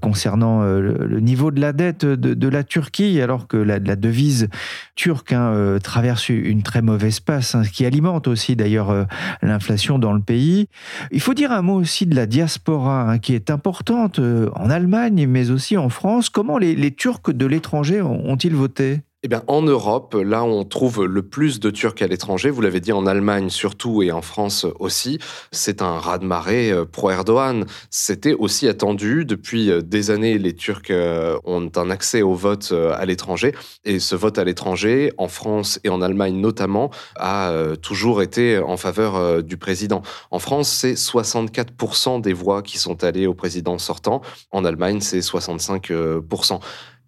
concernant 0.00 0.62
le 0.62 1.20
niveau 1.20 1.50
de 1.50 1.60
la 1.60 1.72
dette 1.72 2.04
de, 2.04 2.48
la 2.48 2.62
Turquie, 2.62 3.20
alors 3.20 3.48
que 3.48 3.56
la, 3.56 3.78
devise 3.78 4.48
turque 4.94 5.32
hein, 5.32 5.78
traverse 5.82 6.28
une 6.28 6.62
très 6.62 6.82
mauvaise 6.82 7.20
passe, 7.20 7.54
hein, 7.54 7.64
ce 7.64 7.70
qui 7.70 7.84
alimente 7.84 8.09
aussi 8.26 8.56
d'ailleurs 8.56 8.90
euh, 8.90 9.04
l'inflation 9.42 9.98
dans 9.98 10.12
le 10.12 10.20
pays. 10.20 10.68
Il 11.10 11.20
faut 11.20 11.34
dire 11.34 11.52
un 11.52 11.62
mot 11.62 11.74
aussi 11.74 12.06
de 12.06 12.14
la 12.14 12.26
diaspora, 12.26 13.02
hein, 13.02 13.18
qui 13.18 13.34
est 13.34 13.50
importante 13.50 14.18
euh, 14.18 14.50
en 14.54 14.70
Allemagne, 14.70 15.26
mais 15.26 15.50
aussi 15.50 15.76
en 15.76 15.88
France. 15.88 16.30
Comment 16.30 16.58
les, 16.58 16.74
les 16.74 16.94
Turcs 16.94 17.30
de 17.30 17.46
l'étranger 17.46 18.02
ont-ils 18.02 18.54
voté? 18.54 19.02
Eh 19.22 19.28
bien, 19.28 19.42
en 19.48 19.60
Europe, 19.60 20.14
là 20.14 20.44
où 20.44 20.46
on 20.46 20.64
trouve 20.64 21.04
le 21.04 21.20
plus 21.20 21.60
de 21.60 21.68
Turcs 21.68 22.00
à 22.00 22.06
l'étranger, 22.06 22.48
vous 22.48 22.62
l'avez 22.62 22.80
dit 22.80 22.92
en 22.92 23.04
Allemagne 23.04 23.50
surtout 23.50 24.02
et 24.02 24.12
en 24.12 24.22
France 24.22 24.64
aussi, 24.78 25.18
c'est 25.52 25.82
un 25.82 25.98
raz-de-marée 25.98 26.72
euh, 26.72 26.86
pro-Erdogan. 26.86 27.66
C'était 27.90 28.32
aussi 28.32 28.66
attendu. 28.66 29.26
Depuis 29.26 29.70
euh, 29.70 29.82
des 29.82 30.10
années, 30.10 30.38
les 30.38 30.54
Turcs 30.54 30.88
euh, 30.88 31.38
ont 31.44 31.70
un 31.76 31.90
accès 31.90 32.22
au 32.22 32.32
vote 32.32 32.72
à 32.72 33.04
l'étranger. 33.04 33.54
Et 33.84 33.98
ce 33.98 34.16
vote 34.16 34.38
à 34.38 34.44
l'étranger, 34.44 35.12
en 35.18 35.28
France 35.28 35.80
et 35.84 35.90
en 35.90 36.00
Allemagne 36.00 36.36
notamment, 36.36 36.90
a 37.16 37.52
toujours 37.82 38.22
été 38.22 38.58
en 38.58 38.78
faveur 38.78 39.42
du 39.42 39.58
président. 39.58 40.00
En 40.30 40.38
France, 40.38 40.70
c'est 40.70 40.94
64% 40.94 42.22
des 42.22 42.32
voix 42.32 42.62
qui 42.62 42.78
sont 42.78 43.04
allées 43.04 43.26
au 43.26 43.34
président 43.34 43.76
sortant. 43.76 44.22
En 44.50 44.64
Allemagne, 44.64 45.00
c'est 45.00 45.20
65%. 45.20 46.60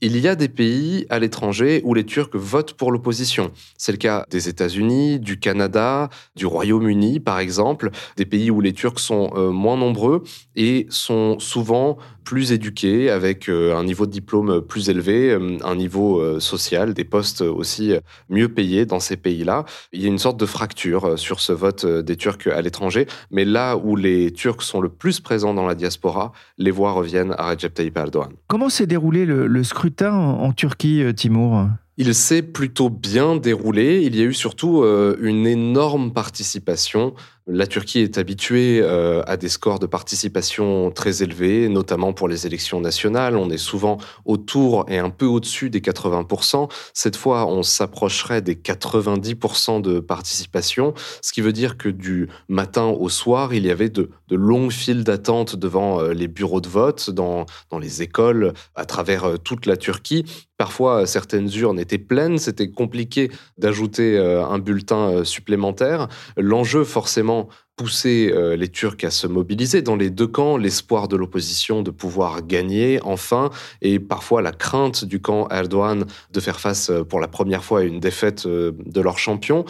Il 0.05 0.19
y 0.19 0.27
a 0.27 0.35
des 0.35 0.49
pays 0.49 1.07
à 1.11 1.21
l'étranger 1.21 1.81
où 1.85 1.95
les 1.95 2.05
Turcs 2.05 2.35
votent 2.35 2.73
pour 2.73 2.91
l'opposition. 2.91 3.53
C'est 3.79 3.93
le 3.93 3.99
cas 3.99 4.27
des 4.31 4.49
États-Unis, 4.49 5.21
du 5.21 5.39
Canada, 5.39 6.11
du 6.35 6.45
Royaume-Uni, 6.45 7.21
par 7.21 7.39
exemple, 7.39 7.93
des 8.17 8.27
pays 8.27 8.51
où 8.51 8.61
les 8.61 8.73
Turcs 8.73 8.99
sont 8.99 9.31
euh, 9.37 9.53
moins 9.53 9.77
nombreux 9.77 10.25
et 10.57 10.89
sont 10.91 11.39
souvent 11.39 11.99
plus 12.25 12.51
éduqués, 12.51 13.11
avec 13.11 13.49
euh, 13.49 13.77
un 13.77 13.85
niveau 13.85 14.07
de 14.07 14.11
diplôme 14.11 14.61
plus 14.63 14.91
élevé, 14.91 15.31
euh, 15.31 15.59
un 15.65 15.77
niveau 15.77 16.41
social, 16.41 16.95
des 16.95 17.05
postes 17.05 17.43
aussi 17.43 17.93
mieux 18.29 18.49
payés 18.49 18.87
dans 18.87 18.99
ces 18.99 19.17
pays-là. 19.17 19.65
Il 19.93 20.03
y 20.03 20.07
a 20.07 20.09
une 20.09 20.19
sorte 20.19 20.37
de 20.37 20.47
fracture 20.47 21.17
sur 21.17 21.39
ce 21.39 21.53
vote 21.53 21.87
des 21.87 22.17
Turcs 22.17 22.49
à 22.53 22.61
l'étranger, 22.61 23.07
mais 23.31 23.45
là 23.45 23.77
où 23.77 23.95
les 23.95 24.33
Turcs 24.33 24.63
sont 24.63 24.81
le 24.81 24.89
plus 24.89 25.21
présents 25.21 25.55
dans 25.55 25.67
la 25.67 25.77
diaspora, 25.77 26.33
les 26.59 26.73
voix 26.73 26.91
reviennent 26.91 27.35
à 27.39 27.51
Recep 27.51 27.73
Tayyip 27.73 27.97
Erdogan. 27.97 28.33
Comment 28.49 28.69
s'est 28.69 28.87
déroulé 28.87 29.27
le, 29.27 29.63
scrutin 29.63 29.92
en, 30.01 30.53
Turquie, 30.53 31.03
Timur 31.15 31.69
il 31.99 32.15
s'est 32.15 32.43
plutôt 32.43 32.89
bien 32.89 33.37
déroulé. 33.37 34.03
Il 34.03 34.17
y 34.17 34.23
a 34.23 34.25
eu 34.25 34.33
surtout 34.33 34.83
une 34.83 35.47
énorme 35.47 36.11
participation 36.13 37.15
la 37.47 37.67
Turquie 37.67 37.99
est 38.01 38.19
habituée 38.19 38.81
euh, 38.83 39.23
à 39.27 39.37
des 39.37 39.49
scores 39.49 39.81
de 39.81 39.87
participation 39.87 40.93
très 40.93 41.25
élevés, 41.25 41.69
notamment 41.69 42.13
pour 42.13 42.29
les 42.29 42.47
élections 42.47 42.81
nationales. 42.81 43.37
On 43.37 43.51
est 43.51 43.59
souvent 43.59 43.99
autour 44.25 44.85
et 44.89 44.99
un 44.99 45.11
peu 45.11 45.27
au-dessus 45.27 45.69
des 45.69 45.81
80%. 45.81 46.71
Cette 46.95 47.17
fois, 47.17 47.47
on 47.47 47.65
s'approcherait 47.65 48.43
des 48.43 48.55
90% 48.55 49.81
de 49.81 49.99
participation, 49.99 50.95
ce 51.21 51.33
qui 51.33 51.41
veut 51.41 51.53
dire 51.53 51.77
que 51.77 51.89
du 51.89 52.29
matin 52.49 52.87
au 52.87 53.09
soir, 53.09 53.55
il 53.55 53.67
y 53.67 53.71
avait 53.71 53.91
de, 53.91 54.11
longues 54.31 54.73
files 54.73 55.05
d'attente 55.05 55.57
devant 55.57 56.01
euh, 56.01 56.15
les 56.15 56.29
bureaux 56.29 56.61
de 56.61 56.69
vote, 56.69 57.11
dans, 57.11 57.45
dans 57.71 57.79
les 57.79 58.03
écoles, 58.03 58.55
à 58.75 58.87
travers 58.87 59.25
euh, 59.25 59.37
toute 59.37 59.67
la 59.67 59.77
Turquie. 59.77 60.25
Parfois, 60.57 61.07
certaines 61.07 61.51
urnes 61.55 61.81
étaient 61.81 61.99
pleines, 61.99 62.39
c'était 62.39 62.71
compliqué 62.71 63.33
d'ajouter 63.59 64.17
un 64.17 64.61
bulletin 64.61 65.25
supplémentaire. 65.25 66.07
L'enjeu, 66.37 66.85
forcément, 66.85 67.32
pousser 67.77 68.31
euh, 68.33 68.55
les 68.55 68.69
Turcs 68.69 69.03
à 69.03 69.11
se 69.11 69.27
mobiliser 69.27 69.83
dans 69.83 69.97
les 69.97 70.11
deux 70.11 70.27
camps, 70.27 70.57
l'espoir 70.57 71.09
de 71.09 71.17
l'opposition 71.17 71.83
de 71.83 71.91
pouvoir 71.91 72.47
gagner 72.47 73.01
enfin, 73.03 73.51
et 73.81 73.99
parfois 73.99 74.43
la 74.43 74.53
crainte 74.53 75.05
du 75.05 75.21
camp 75.21 75.49
Erdogan 75.49 76.05
de 76.31 76.41
faire 76.41 76.61
face 76.61 76.91
euh, 76.91 77.03
pour 77.03 77.19
la 77.19 77.29
première 77.29 77.65
fois 77.65 77.81
à 77.81 77.83
une 77.83 77.99
défaite 77.99 78.47
euh, 78.47 78.73
de 78.85 79.01
leur 79.01 79.19
champion 79.19 79.65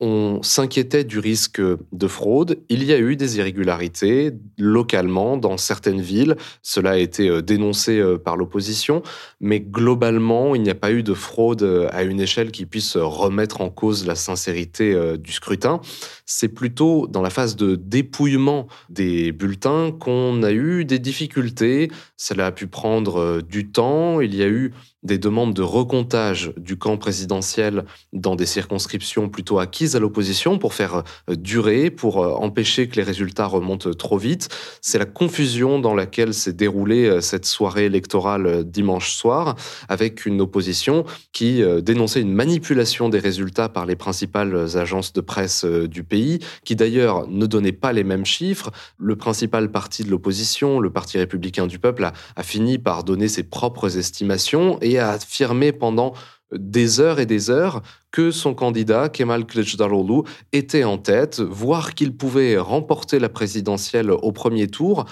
on 0.00 0.42
s'inquiétait 0.42 1.04
du 1.04 1.18
risque 1.18 1.60
de 1.60 2.06
fraude. 2.06 2.58
Il 2.70 2.84
y 2.84 2.92
a 2.92 2.98
eu 2.98 3.16
des 3.16 3.36
irrégularités 3.36 4.32
localement 4.58 5.36
dans 5.36 5.58
certaines 5.58 6.00
villes. 6.00 6.36
Cela 6.62 6.92
a 6.92 6.96
été 6.96 7.28
euh, 7.28 7.42
dénoncé 7.42 7.98
euh, 7.98 8.16
par 8.16 8.38
l'opposition. 8.38 9.02
Mais 9.40 9.60
globalement, 9.60 10.54
il 10.54 10.62
n'y 10.62 10.70
a 10.70 10.74
pas 10.74 10.90
eu 10.90 11.02
de 11.02 11.12
fraude 11.12 11.62
euh, 11.62 11.88
à 11.92 12.02
une 12.02 12.18
échelle 12.18 12.50
qui 12.50 12.64
puisse 12.64 12.96
remettre 12.96 13.60
en 13.60 13.68
cause 13.68 14.06
la 14.06 14.14
sincérité 14.14 14.96
du 15.18 15.32
scrutin. 15.32 15.80
C'est 16.24 16.48
plutôt 16.48 17.06
dans 17.06 17.22
la 17.22 17.30
phase 17.30 17.56
de 17.56 17.74
dépouillement 17.74 18.68
des 18.88 19.32
bulletins 19.32 19.92
qu'on 19.92 20.42
a 20.42 20.52
eu 20.52 20.84
des 20.84 20.98
difficultés. 20.98 21.90
Cela 22.16 22.46
a 22.46 22.52
pu 22.52 22.66
prendre 22.66 23.42
du 23.42 23.70
temps. 23.70 24.20
Il 24.20 24.34
y 24.34 24.42
a 24.42 24.48
eu 24.48 24.72
des 25.02 25.18
demandes 25.18 25.54
de 25.54 25.62
recomptage 25.62 26.52
du 26.56 26.76
camp 26.76 26.96
présidentiel 26.98 27.84
dans 28.12 28.36
des 28.36 28.46
circonscriptions 28.46 29.28
plutôt 29.28 29.58
acquises 29.58 29.96
à 29.96 29.98
l'opposition 29.98 30.58
pour 30.58 30.74
faire 30.74 31.04
euh, 31.28 31.36
durer, 31.36 31.90
pour 31.90 32.22
euh, 32.22 32.34
empêcher 32.34 32.88
que 32.88 32.96
les 32.96 33.02
résultats 33.02 33.46
remontent 33.46 33.92
trop 33.94 34.18
vite. 34.18 34.48
C'est 34.82 34.98
la 34.98 35.06
confusion 35.06 35.78
dans 35.78 35.94
laquelle 35.94 36.34
s'est 36.34 36.52
déroulée 36.52 37.06
euh, 37.06 37.20
cette 37.20 37.46
soirée 37.46 37.86
électorale 37.86 38.64
dimanche 38.64 39.12
soir, 39.12 39.56
avec 39.88 40.26
une 40.26 40.40
opposition 40.40 41.04
qui 41.32 41.62
dénonçait 41.82 42.20
une 42.20 42.32
manipulation 42.32 43.08
des 43.08 43.18
résultats 43.18 43.68
par 43.68 43.86
les 43.86 43.96
principales 43.96 44.76
agences 44.76 45.12
de 45.12 45.20
presse 45.20 45.64
du 45.64 46.02
pays, 46.02 46.40
qui 46.64 46.76
d'ailleurs 46.76 47.26
ne 47.28 47.46
donnait 47.46 47.72
pas 47.72 47.92
les 47.92 48.04
mêmes 48.04 48.24
chiffres. 48.24 48.70
Le 48.98 49.16
principal 49.16 49.70
parti 49.70 50.04
de 50.04 50.10
l'opposition, 50.10 50.80
le 50.80 50.90
Parti 50.90 51.18
républicain 51.18 51.66
du 51.66 51.78
peuple, 51.78 52.04
a, 52.04 52.12
a 52.36 52.42
fini 52.42 52.78
par 52.78 53.04
donner 53.04 53.28
ses 53.28 53.42
propres 53.42 53.98
estimations 53.98 54.78
a 54.98 55.10
affirmé 55.10 55.72
pendant 55.72 56.14
des 56.52 57.00
heures 57.00 57.20
et 57.20 57.26
des 57.26 57.50
heures 57.50 57.82
que 58.10 58.30
son 58.30 58.54
candidat, 58.54 59.08
Kemal 59.08 59.46
Kılıçdaroğlu, 59.46 60.22
était 60.52 60.84
en 60.84 60.98
tête, 60.98 61.40
voire 61.40 61.94
qu'il 61.94 62.16
pouvait 62.16 62.58
remporter 62.58 63.18
la 63.18 63.28
présidentielle 63.28 64.10
au 64.10 64.32
premier 64.32 64.66
tour. 64.66 65.06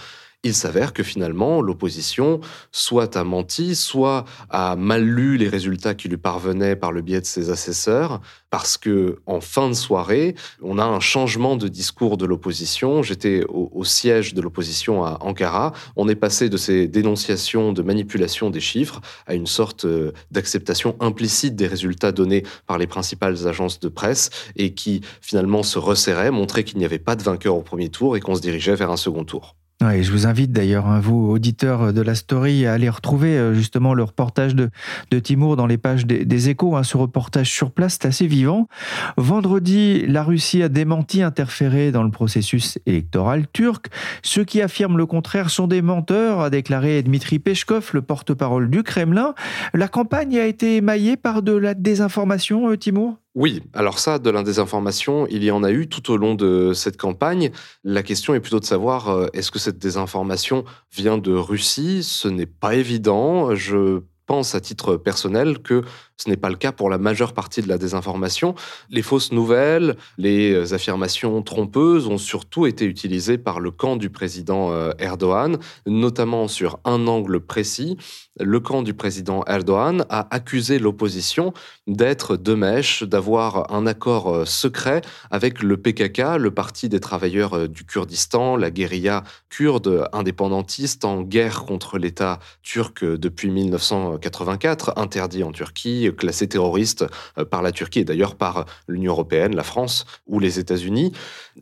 Il 0.45 0.55
s'avère 0.55 0.93
que 0.93 1.03
finalement, 1.03 1.61
l'opposition 1.61 2.39
soit 2.71 3.17
a 3.17 3.25
menti, 3.25 3.75
soit 3.75 4.25
a 4.51 4.77
mal 4.77 5.03
lu 5.03 5.37
les 5.37 5.49
résultats 5.49 5.97
qui 5.97 6.09
lui 6.09 6.17
parvenaient 6.17 6.77
par 6.77 6.93
le 6.93 7.03
biais 7.03 7.21
de 7.21 7.27
ses 7.27 7.51
assesseurs, 7.51 8.21
parce 8.49 8.77
que 8.77 9.19
en 9.27 9.41
fin 9.41 9.69
de 9.69 9.75
soirée, 9.75 10.37
on 10.63 10.79
a 10.79 10.85
un 10.85 11.01
changement 11.01 11.57
de 11.57 11.67
discours 11.67 12.17
de 12.17 12.25
l'opposition. 12.25 13.03
J'étais 13.03 13.43
au, 13.49 13.83
siège 13.83 14.33
de 14.33 14.41
l'opposition 14.41 15.05
à 15.05 15.19
Ankara. 15.23 15.73
On 15.97 16.09
est 16.09 16.15
passé 16.15 16.49
de 16.49 16.57
ces 16.57 16.87
dénonciations 16.87 17.73
de 17.73 17.83
manipulation 17.83 18.49
des 18.49 18.61
chiffres 18.61 19.01
à 19.27 19.35
une 19.35 19.49
sorte 19.49 19.87
euh, 19.87 20.13
d'acceptation 20.31 20.95
implicite 21.01 21.57
des 21.57 21.67
résultats 21.67 22.13
donnés 22.13 22.45
par 22.69 22.79
les 22.79 22.87
principales 22.87 23.49
agences 23.49 23.81
de 23.81 23.89
presse 23.89 24.31
et 24.55 24.73
qui 24.73 25.01
finalement 25.21 25.65
se 25.65 25.81
resserrait, 25.81 26.31
montrait 26.31 26.63
qu'il 26.63 26.79
n'y 26.79 26.85
avait 26.85 27.01
pas 27.01 27.17
de 27.17 27.25
vainqueur 27.25 27.57
au 27.57 27.63
premier 27.63 27.89
tour 27.89 28.17
et 28.17 28.21
qu'on 28.21 28.37
se 28.37 28.41
dirigeait 28.41 28.77
vers 28.77 28.93
un 28.93 28.97
second 28.97 29.25
tour 29.25 29.57
je 29.81 30.11
vous 30.11 30.27
invite 30.27 30.51
d'ailleurs, 30.51 30.87
hein, 30.87 30.99
vous, 30.99 31.31
auditeurs 31.31 31.93
de 31.93 32.03
la 32.03 32.15
story, 32.15 32.67
à 32.67 32.73
aller 32.73 32.89
retrouver 32.89 33.39
euh, 33.39 33.55
justement 33.55 33.95
le 33.95 34.03
reportage 34.03 34.55
de, 34.55 34.71
de 35.11 35.19
Timour 35.19 35.57
dans 35.57 35.67
les 35.67 35.79
pages 35.79 36.05
des, 36.05 36.49
échos. 36.49 36.77
Hein. 36.77 36.83
ce 36.83 36.97
reportage 36.97 37.51
sur 37.51 37.71
place, 37.71 37.99
c'est 38.01 38.09
assez 38.09 38.27
vivant. 38.27 38.69
Vendredi, 39.17 40.05
la 40.07 40.23
Russie 40.25 40.63
a 40.63 40.69
démenti 40.69 41.23
interférer 41.23 41.93
dans 41.93 42.03
le 42.03 42.11
processus 42.11 42.79
électoral 42.87 43.47
turc. 43.53 43.87
Ceux 44.23 44.45
qui 44.45 44.61
affirment 44.63 44.99
le 44.99 45.07
contraire 45.07 45.51
sont 45.51 45.69
des 45.69 45.83
menteurs, 45.83 46.41
a 46.41 46.51
déclaré 46.51 47.03
Dmitri 47.03 47.39
Peshkov, 47.39 47.91
le 47.93 48.03
porte-parole 48.03 48.71
du 48.71 48.83
Kremlin. 48.83 49.35
La 49.75 49.89
campagne 49.89 50.39
a 50.39 50.47
été 50.47 50.77
émaillée 50.77 51.17
par 51.17 51.43
de 51.43 51.53
la 51.53 51.75
désinformation, 51.75 52.71
euh, 52.71 52.77
Timour 52.77 53.19
oui, 53.39 53.63
alors 53.73 54.01
ça, 54.01 54.19
de 54.19 54.31
la 54.31 54.43
désinformation, 54.43 55.29
il 55.31 55.45
y 55.45 55.53
en 55.53 55.63
a 55.63 55.71
eu 55.71 55.87
tout 55.87 56.11
au 56.11 56.17
long 56.17 56.35
de 56.35 56.73
cette 56.75 56.97
campagne. 56.97 57.53
La 57.85 58.03
question 58.03 58.35
est 58.35 58.41
plutôt 58.41 58.59
de 58.59 58.65
savoir, 58.65 59.11
euh, 59.11 59.29
est-ce 59.33 59.53
que 59.53 59.61
cette 59.61 59.79
désinformation 59.79 60.65
vient 60.93 61.19
de 61.19 61.33
Russie? 61.33 62.03
Ce 62.03 62.27
n'est 62.27 62.47
pas 62.47 62.75
évident. 62.75 63.55
Je 63.55 64.01
pense 64.27 64.57
à 64.57 64.61
titre 64.61 64.97
personnel 64.97 65.61
que 65.61 65.85
ce 66.19 66.29
n'est 66.29 66.37
pas 66.37 66.51
le 66.51 66.57
cas 66.57 66.73
pour 66.73 66.91
la 66.91 66.99
majeure 66.99 67.33
partie 67.33 67.63
de 67.63 67.69
la 67.69 67.79
désinformation. 67.79 68.55
Les 68.91 69.03
fausses 69.03 69.31
nouvelles, 69.33 69.97
les 70.19 70.75
affirmations 70.75 71.41
trompeuses 71.43 72.09
ont 72.09 72.19
surtout 72.19 72.67
été 72.67 72.85
utilisées 72.85 73.39
par 73.39 73.61
le 73.61 73.71
camp 73.71 73.97
du 73.97 74.11
président 74.11 74.73
euh, 74.73 74.91
Erdogan, 74.99 75.59
notamment 75.87 76.49
sur 76.49 76.81
un 76.85 77.07
angle 77.07 77.41
précis. 77.41 77.97
Le 78.41 78.59
camp 78.61 78.83
du 78.83 78.95
président 78.95 79.45
Erdogan 79.47 80.05
a 80.09 80.27
accusé 80.35 80.79
l'opposition 80.79 81.53
d'être 81.87 82.37
de 82.37 82.55
mèche, 82.55 83.05
d'avoir 83.05 83.73
un 83.73 83.87
accord 83.87 84.35
euh, 84.35 84.45
secret 84.45 85.03
avec 85.31 85.63
le 85.63 85.77
PKK, 85.77 86.37
le 86.39 86.51
Parti 86.51 86.89
des 86.89 87.01
travailleurs 87.01 87.55
euh, 87.55 87.69
du 87.69 87.85
Kurdistan, 87.85 88.57
la 88.57 88.71
guérilla 88.73 89.23
kurde 89.51 90.09
indépendantiste 90.13 91.05
en 91.05 91.23
guerre 91.23 91.65
contre 91.65 91.99
l'État 91.99 92.41
turc 92.63 93.05
depuis 93.05 93.51
1984, 93.51 94.95
interdit 94.97 95.45
en 95.45 95.53
Turquie, 95.53 96.08
classés 96.13 96.49
terroristes 96.49 97.05
euh, 97.39 97.45
par 97.45 97.63
la 97.63 97.73
Turquie 97.73 98.01
et 98.01 98.05
d'ailleurs 98.05 98.35
par 98.35 98.67
l'Union 98.87 99.13
européenne, 99.13 99.55
la 99.55 99.63
France 99.63 100.07
ou 100.27 100.41
les 100.41 100.59
États-Unis. 100.59 101.13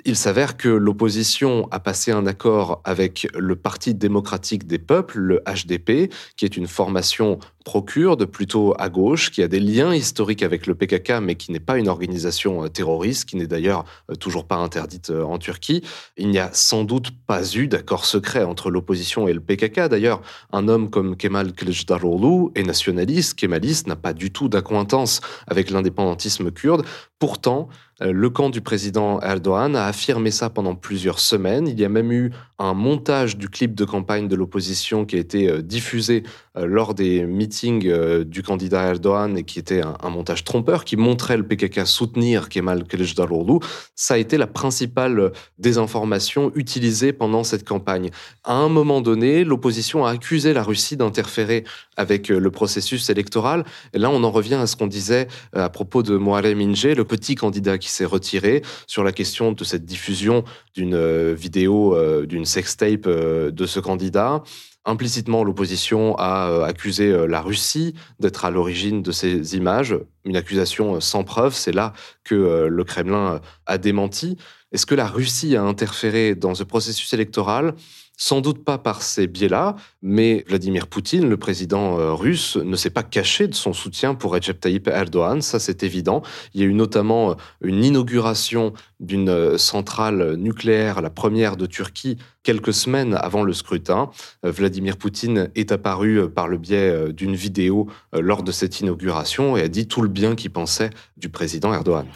Il 0.05 0.17
s'avère 0.17 0.57
que 0.57 0.69
l'opposition 0.69 1.69
a 1.71 1.81
passé 1.81 2.12
un 2.12 2.26
accord 2.26 2.81
avec 2.85 3.29
le 3.35 3.57
Parti 3.57 3.95
démocratique 3.95 4.67
des 4.67 4.79
peuples, 4.79 5.19
le 5.19 5.43
HDP, 5.47 6.12
qui 6.37 6.45
est 6.45 6.57
une 6.57 6.67
formation 6.67 7.38
procure 7.66 8.16
de 8.16 8.25
plutôt 8.25 8.75
à 8.78 8.88
gauche, 8.88 9.32
qui 9.32 9.42
a 9.42 9.49
des 9.49 9.58
liens 9.58 9.92
historiques 9.92 10.44
avec 10.44 10.68
le 10.68 10.76
PKK, 10.76 11.14
mais 11.20 11.35
qui 11.35 11.50
n'est 11.50 11.58
pas 11.58 11.78
une 11.78 11.88
organisation 11.88 12.62
euh, 12.62 12.68
terroriste, 12.68 13.28
qui 13.28 13.35
n'est 13.35 13.49
d'ailleurs 13.49 13.85
euh, 14.08 14.14
toujours 14.14 14.44
pas 14.44 14.54
interdite 14.54 15.11
euh, 15.11 15.25
en 15.25 15.37
Turquie. 15.38 15.82
Il 16.16 16.28
n'y 16.28 16.38
a 16.38 16.49
sans 16.52 16.85
doute 16.85 17.11
pas 17.26 17.42
eu 17.55 17.66
d'accord 17.66 18.05
secret 18.05 18.44
entre 18.44 18.70
l'opposition 18.70 19.26
et 19.26 19.33
le 19.33 19.40
PKK. 19.40 19.88
D'ailleurs, 19.88 20.22
un 20.52 20.68
homme 20.68 20.90
comme 20.90 21.16
Kemal 21.16 21.55
Kılıçdaroğlu 21.55 22.52
est 22.55 22.62
nationaliste, 22.62 23.35
kémaliste, 23.35 23.88
n'a 23.88 23.96
pas 23.96 24.12
du 24.12 24.31
tout 24.31 24.48
d'accointance 24.48 25.20
avec 25.48 25.70
l'indépendantisme 25.70 26.52
kurde. 26.52 26.85
Pourtant, 27.18 27.68
le 28.00 28.28
camp 28.28 28.50
du 28.50 28.61
président 28.61 29.20
Erdogan 29.20 29.74
a 29.74 29.87
affirmé 29.87 30.30
ça 30.30 30.50
pendant 30.50 30.74
plusieurs 30.74 31.18
semaines. 31.18 31.66
Il 31.66 31.80
y 31.80 31.85
a 31.85 31.88
même 31.88 32.12
eu 32.12 32.30
un 32.59 32.74
montage 32.74 33.37
du 33.37 33.48
clip 33.48 33.74
de 33.74 33.85
campagne 33.85 34.28
de 34.28 34.37
l'opposition 34.37 35.04
qui 35.04 35.16
a 35.16 35.18
été 35.18 35.48
euh, 35.48 35.62
diffusé 35.62 36.22
euh, 36.56 36.66
lors 36.66 36.94
des 36.94 37.24
meetings 37.26 37.90
du 38.24 38.42
candidat 38.42 38.88
Erdogan 38.88 39.37
et 39.37 39.44
qui 39.44 39.59
était 39.59 39.82
un, 39.82 40.11
montage 40.11 40.44
trompeur 40.44 40.85
qui 40.85 40.96
montrait 40.96 41.37
le 41.37 41.46
PKK 41.46 41.87
soutenir 41.87 42.48
Kemal 42.48 42.85
Kılıçdaroğlu. 42.85 43.61
Ça 43.94 44.14
a 44.14 44.16
été 44.18 44.38
la 44.38 44.46
principale 44.46 45.32
désinformation 45.59 46.52
utilisée 46.54 47.12
pendant 47.12 47.44
cette 47.44 47.66
campagne. 47.66 48.11
À 48.44 48.54
un 48.54 48.68
moment 48.68 49.00
donné, 49.00 49.44
l'opposition 49.44 50.06
a 50.06 50.11
accusé 50.11 50.52
la 50.54 50.62
Russie 50.62 50.96
d'interférer 50.96 51.64
avec 51.96 52.28
le 52.28 52.50
processus 52.50 53.11
électoral. 53.11 53.64
Et 53.92 53.98
là, 53.98 54.11
on 54.11 54.22
en 54.24 54.30
revient 54.30 54.54
à 54.54 54.66
ce 54.66 54.76
qu'on 54.76 54.87
disait 54.87 55.28
à 55.52 55.68
propos 55.68 56.02
de 56.02 56.16
Muharrem 56.16 56.61
Ince, 56.61 56.85
le 56.85 57.04
petit 57.04 57.35
candidat 57.35 57.78
qui 57.78 57.86
s'est 57.90 58.05
retiré 58.05 58.62
sur 58.87 59.05
la 59.05 59.12
question 59.12 59.53
de 59.53 59.64
cette 59.64 59.85
diffusion 59.85 60.44
d'une 60.75 60.94
euh, 60.94 61.35
vidéo, 61.37 61.94
euh, 61.94 62.27
d'une 62.27 62.44
sextape 62.44 63.07
euh, 63.07 63.51
de 63.51 63.66
ce 63.66 63.81
candidat. 63.81 64.42
Implicitement, 64.85 65.42
l'opposition 65.42 66.14
a 66.16 66.64
accusé 66.64 67.27
la 67.27 67.40
Russie 67.40 67.94
d'être 68.20 68.44
à 68.44 68.53
l'origine 68.53 69.03
de 69.03 69.11
ces 69.11 69.57
images, 69.57 69.99
une 70.25 70.37
accusation 70.37 71.01
sans 71.01 71.25
preuve. 71.25 71.55
C'est 71.55 71.72
là 71.72 71.92
que 72.22 72.68
le 72.70 72.85
Kremlin 72.85 73.40
a 73.66 73.79
démenti. 73.79 74.37
Est-ce 74.70 74.87
que 74.87 74.94
la 74.94 75.09
Russie 75.09 75.57
a 75.57 75.64
interféré 75.64 76.37
dans 76.37 76.55
ce 76.55 76.62
processus 76.62 77.12
électoral? 77.12 77.75
Sans 78.16 78.40
doute 78.40 78.64
pas 78.64 78.79
par 78.79 79.02
ces 79.02 79.26
biais-là, 79.26 79.76
mais 80.02 80.44
Vladimir 80.48 80.87
Poutine, 80.87 81.29
le 81.29 81.37
président 81.37 81.98
euh, 81.98 82.12
russe, 82.12 82.57
ne 82.57 82.76
s'est 82.76 82.90
pas 82.90 83.02
caché 83.02 83.46
de 83.46 83.55
son 83.55 83.72
soutien 83.72 84.14
pour 84.14 84.33
Recep 84.33 84.59
Tayyip 84.59 84.88
Erdogan, 84.88 85.42
ça 85.42 85.59
c'est 85.59 85.83
évident. 85.83 86.22
Il 86.55 86.61
y 86.61 86.64
a 86.64 86.66
eu 86.66 86.74
notamment 86.74 87.33
euh, 87.33 87.35
une 87.61 87.85
inauguration 87.85 88.72
d'une 89.00 89.29
euh, 89.29 89.59
centrale 89.59 90.37
nucléaire, 90.37 91.02
la 91.02 91.11
première 91.11 91.57
de 91.57 91.66
Turquie, 91.66 92.16
quelques 92.42 92.72
semaines 92.72 93.14
avant 93.14 93.42
le 93.42 93.52
scrutin. 93.52 94.11
Vladimir 94.44 94.96
Poutine 94.96 95.50
est 95.57 95.72
apparu 95.72 96.31
par 96.31 96.46
le 96.46 96.59
biais 96.59 97.12
d'une 97.12 97.35
vidéo 97.35 97.88
lors 98.12 98.44
de 98.44 98.52
cette 98.52 98.81
inauguration 98.81 99.57
et 99.57 99.62
a 99.62 99.68
dit 99.68 99.88
tout 99.88 100.00
le 100.00 100.09
bien 100.09 100.37
qu'il 100.37 100.52
pensait 100.52 100.90
du 101.16 101.29
président 101.29 101.74
Erdogan. 101.74 102.07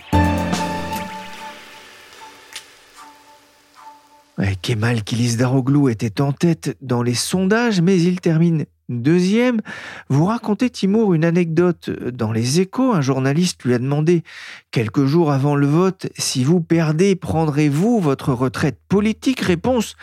Kemal 4.63 5.03
Kilisdaroglu 5.03 5.91
était 5.91 6.21
en 6.21 6.33
tête 6.33 6.77
dans 6.81 7.03
les 7.03 7.15
sondages, 7.15 7.81
mais 7.81 8.01
il 8.01 8.21
termine 8.21 8.65
deuxième. 8.89 9.61
Vous 10.09 10.25
racontez, 10.25 10.71
Timour, 10.71 11.15
une 11.15 11.25
anecdote 11.25 11.91
dans 11.91 12.33
les 12.33 12.61
échos. 12.61 12.93
Un 12.93 13.01
journaliste 13.01 13.65
lui 13.65 13.75
a 13.75 13.79
demandé, 13.79 14.23
quelques 14.71 15.05
jours 15.05 15.31
avant 15.31 15.57
le 15.57 15.67
vote, 15.67 16.09
si 16.19 16.45
vous 16.45 16.61
perdez, 16.61 17.17
prendrez-vous 17.17 18.01
votre 18.01 18.33
retraite 18.33 18.79
politique? 18.89 19.41
Réponse 19.41 19.97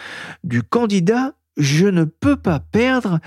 du 0.44 0.64
candidat, 0.64 1.34
je 1.58 1.88
ne 1.88 2.06
peux 2.06 2.38
pas 2.38 2.60
perdre. 2.60 3.20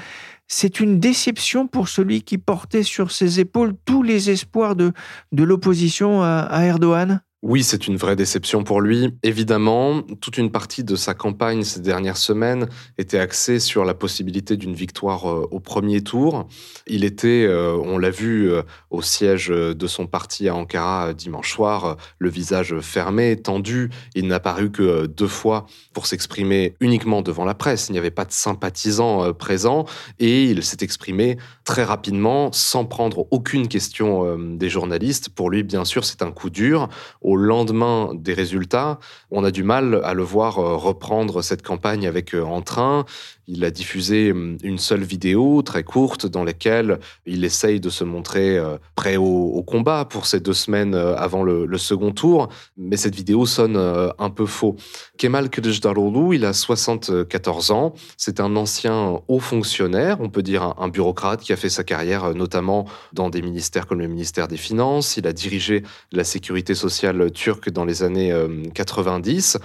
C'est 0.49 0.81
une 0.81 0.99
déception 0.99 1.67
pour 1.67 1.89
celui 1.89 2.23
qui 2.23 2.39
portait 2.39 2.83
sur 2.83 3.13
ses 3.13 3.39
épaules 3.39 3.75
tous 3.85 4.03
les 4.03 4.31
espoirs 4.31 4.75
de, 4.75 4.93
l'opposition 5.33 6.23
à 6.23 6.65
Erdogan 6.65 7.21
Oui, 7.43 7.63
c'est 7.63 7.87
une 7.87 7.97
vraie 7.97 8.17
déception 8.17 8.65
pour 8.65 8.83
lui. 8.83 9.15
Évidemment, 9.23 10.03
toute 10.03 10.37
une 10.37 10.51
partie 10.51 10.85
de 10.85 10.95
sa 10.95 11.15
campagne 11.15 11.63
ces 11.63 11.81
dernières 11.81 12.19
semaines 12.19 12.69
était 12.99 13.19
axée 13.19 13.61
sur 13.61 13.87
la 13.87 13.95
possibilité 13.95 14.59
d'une 14.59 14.75
victoire 14.75 15.27
euh, 15.27 15.49
au 15.51 15.59
premier 15.59 16.03
tour. 16.03 16.47
Il 16.87 17.03
était, 17.03 17.47
euh, 17.49 17.75
on 17.83 17.97
l'a 17.97 18.11
vu 18.11 18.51
euh, 18.51 18.61
au 18.91 19.01
siège 19.01 19.49
de 19.49 19.87
son 19.87 20.07
parti 20.07 20.51
à 20.51 20.55
Ankara 20.55 21.15
dimanche 21.15 21.51
soir, 21.51 21.97
le 22.19 22.29
visage 22.29 22.79
fermé, 22.81 23.41
tendu. 23.41 23.89
Il 24.15 24.27
n'a 24.27 24.39
paru 24.39 24.71
que 24.71 25.07
deux 25.07 25.27
fois 25.27 25.65
pour 25.95 26.07
s'exprimer 26.07 26.77
uniquement 26.81 27.23
devant 27.23 27.47
la 27.47 27.55
presse. 27.55 27.89
Il 27.89 27.93
n'y 27.93 27.99
avait 27.99 28.11
pas 28.11 28.27
de 28.27 28.33
sympathisants 28.33 29.33
présents 29.33 29.87
et 30.19 30.45
il 30.45 30.63
s'est 30.63 30.79
exprimé 30.83 31.39
très 31.65 31.85
rapidement 31.85 32.53
sans 32.53 32.85
prendre 32.85 33.27
aucune 33.31 33.67
question 33.67 34.37
des 34.57 34.69
journalistes. 34.69 35.31
Pour 35.31 35.49
lui, 35.49 35.63
bien 35.63 35.87
sûr, 35.87 36.05
c'est 36.05 36.21
un 36.21 36.33
coup 36.33 36.51
dur 36.51 36.91
au 37.31 37.37
lendemain 37.37 38.11
des 38.13 38.35
résultats, 38.35 38.99
on 39.31 39.45
a 39.45 39.53
du 39.53 39.63
mal 39.63 40.01
à 40.03 40.15
le 40.15 40.25
voir 40.25 40.59
euh, 40.59 40.75
reprendre 40.75 41.43
cette 41.43 41.63
campagne 41.63 42.09
avec 42.09 42.35
euh, 42.35 42.43
entrain. 42.43 43.05
Il 43.53 43.65
a 43.65 43.73
diffusé 43.73 44.29
une 44.29 44.79
seule 44.79 45.03
vidéo 45.03 45.63
très 45.63 45.83
courte 45.83 46.25
dans 46.25 46.45
laquelle 46.45 47.01
il 47.27 47.45
essaye 47.45 47.81
de 47.81 47.91
se 47.91 48.05
montrer 48.05 48.61
prêt 48.95 49.17
au, 49.17 49.65
combat 49.67 50.05
pour 50.05 50.27
ces 50.27 50.39
deux 50.39 50.53
semaines 50.53 50.95
avant 50.95 51.43
le, 51.43 51.79
second 51.79 52.13
tour, 52.13 52.49
mais 52.77 52.97
cette 52.97 53.17
vidéo 53.17 53.47
sonne 53.47 53.77
un 53.77 54.31
peu 54.31 54.47
faux. 54.47 54.77
Kemal 55.19 55.51
Kılıçdaroğlu, 55.51 56.37
il 56.37 56.45
a 56.45 56.53
74 56.53 57.73
ans, 57.73 57.95
c'est 58.17 58.39
un 58.39 58.55
ancien 58.55 59.21
haut 59.27 59.41
fonctionnaire, 59.41 60.19
on 60.21 60.29
peut 60.29 60.43
dire 60.43 60.75
un, 60.79 60.89
bureaucrate 60.89 61.41
qui 61.41 61.53
a 61.53 61.57
fait 61.57 61.69
sa 61.69 61.83
carrière 61.83 62.33
notamment 62.35 62.87
dans 63.13 63.31
des 63.31 63.43
ministères 63.43 63.89
comme 63.89 63.99
le 63.99 64.07
ministère 64.07 64.47
des 64.47 64.59
Finances, 64.59 65.17
il 65.17 65.27
a 65.27 65.33
dirigé 65.33 65.83
la 66.13 66.23
sécurité 66.23 66.77
sociale 66.77 67.33
turque 67.33 67.71
dans 67.71 67.85
les 67.85 68.05
années 68.05 68.33
90. 68.75 69.59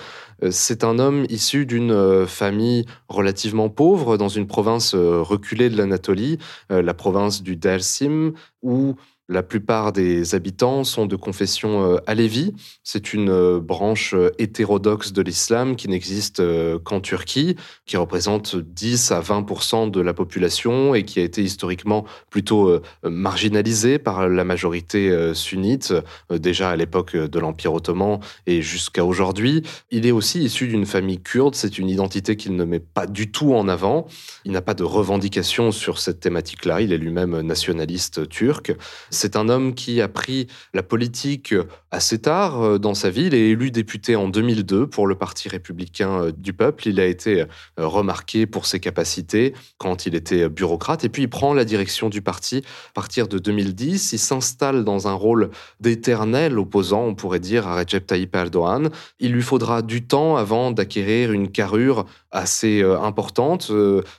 Euh, 0.44 0.52
c'est 0.52 0.84
un 0.84 1.00
homme 1.00 1.26
issu 1.30 1.66
d'une 1.66 1.92
euh, 1.92 2.26
famille 2.26 2.86
relativement 3.08 3.70
pauvre 3.70 4.18
dans 4.18 4.30
une 4.30 4.48
province 4.48 4.94
euh, 4.96 5.22
reculée 5.22 5.70
de 5.70 5.78
l'Anatolie, 5.78 6.38
la 6.70 6.94
province 6.94 7.42
du 7.44 7.56
Dersim, 7.56 8.34
où 8.62 8.96
la 9.28 9.42
plupart 9.42 9.92
des 9.92 10.36
habitants 10.36 10.84
sont 10.84 11.08
de 11.08 11.16
confession 11.16 11.96
euh, 11.96 11.98
alévi. 12.06 12.54
C'est 12.84 13.14
une 13.14 13.30
euh, 13.30 13.60
branche 13.60 14.14
euh, 14.14 14.30
hétérodoxe 14.38 15.14
de 15.14 15.22
l'islam 15.24 15.76
qui 15.76 15.88
n'existe 15.88 16.44
qu'en 16.84 17.00
Turquie, 17.00 17.56
qui 17.86 17.98
représente 17.98 18.56
10 18.56 19.12
à 19.12 19.22
20% 19.22 19.90
de 19.90 20.00
la 20.00 20.14
population 20.14 20.94
et 20.94 21.04
qui 21.04 21.20
a 21.20 21.24
été 21.24 21.42
historiquement 21.42 22.06
plutôt 22.30 22.80
marginalisée 23.04 23.98
par 23.98 24.28
la 24.28 24.44
majorité 24.44 25.34
sunnite, 25.34 25.94
déjà 26.30 26.70
à 26.70 26.76
l'époque 26.76 27.16
de 27.16 27.40
l'Empire 27.40 27.74
ottoman 27.74 28.20
et 28.48 28.62
jusqu'à 28.62 29.06
aujourd'hui. 29.06 29.64
Il 29.92 30.06
est 30.06 30.12
aussi 30.12 30.44
issu 30.44 30.68
d'une 30.68 30.86
famille 30.86 31.22
kurde, 31.22 31.56
c'est 31.56 31.78
une 31.78 31.90
identité 31.90 32.36
qu'il 32.36 32.56
ne 32.56 32.64
met 32.64 32.80
pas 32.80 33.08
du 33.08 33.32
tout 33.32 33.54
en 33.54 33.68
avant. 33.68 34.08
Il 34.44 34.52
n'a 34.52 34.62
pas 34.62 34.74
de 34.74 34.84
revendication 34.84 35.72
sur 35.72 36.00
cette 36.00 36.20
thématique-là, 36.20 36.82
il 36.82 36.94
est 36.94 36.98
lui-même 36.98 37.42
nationaliste 37.42 38.28
turc. 38.30 38.74
C'est 39.16 39.36
un 39.36 39.50
homme 39.50 39.74
qui 39.74 40.02
a 40.02 40.08
pris 40.08 40.48
la 40.74 40.84
politique 40.84 41.54
assez 41.92 42.20
tard 42.20 42.62
euh, 42.62 42.78
dans 42.78 42.94
sa 42.94 43.10
vie. 43.10 43.26
Il 43.26 43.34
est 43.34 43.50
élu 43.50 43.72
député 43.72 44.16
en 44.16 44.28
2002 44.28 44.88
pour 44.88 45.08
le 45.08 45.16
Parti 45.16 45.50
républicain 45.50 46.10
euh, 46.22 46.32
du 46.32 46.54
peuple. 46.54 46.90
Il 46.90 47.00
a 47.00 47.06
été 47.06 47.42
euh, 47.42 47.46
remarqué 47.78 48.46
pour 48.46 48.66
ses 48.66 48.80
capacités 48.80 49.54
quand 49.78 50.06
il 50.06 50.16
était 50.16 50.50
bureaucrate. 50.50 51.04
Et 51.06 51.10
puis 51.10 51.24
il 51.24 51.30
prend 51.30 51.54
la 51.54 51.66
direction 51.66 52.10
du 52.10 52.22
parti 52.22 52.64
à 52.90 52.94
partir 52.94 53.28
de 53.28 53.40
2010. 53.40 54.12
Il 54.14 54.20
s'installe 54.20 54.84
dans 54.84 55.08
un 55.08 55.14
rôle 55.14 55.50
d'éternel 55.80 56.60
opposant, 56.60 57.04
on 57.04 57.16
pourrait 57.16 57.40
dire, 57.40 57.68
à 57.68 57.76
Recep 57.76 58.06
Tayyip 58.06 58.36
Erdogan. 58.36 58.90
Il 59.20 59.32
lui 59.32 59.42
faudra 59.42 59.82
du 59.82 60.06
temps 60.06 60.36
avant 60.36 60.72
d'acquérir 60.72 61.32
une 61.32 61.50
carrure 61.50 62.06
assez 62.36 62.84
importante. 62.84 63.72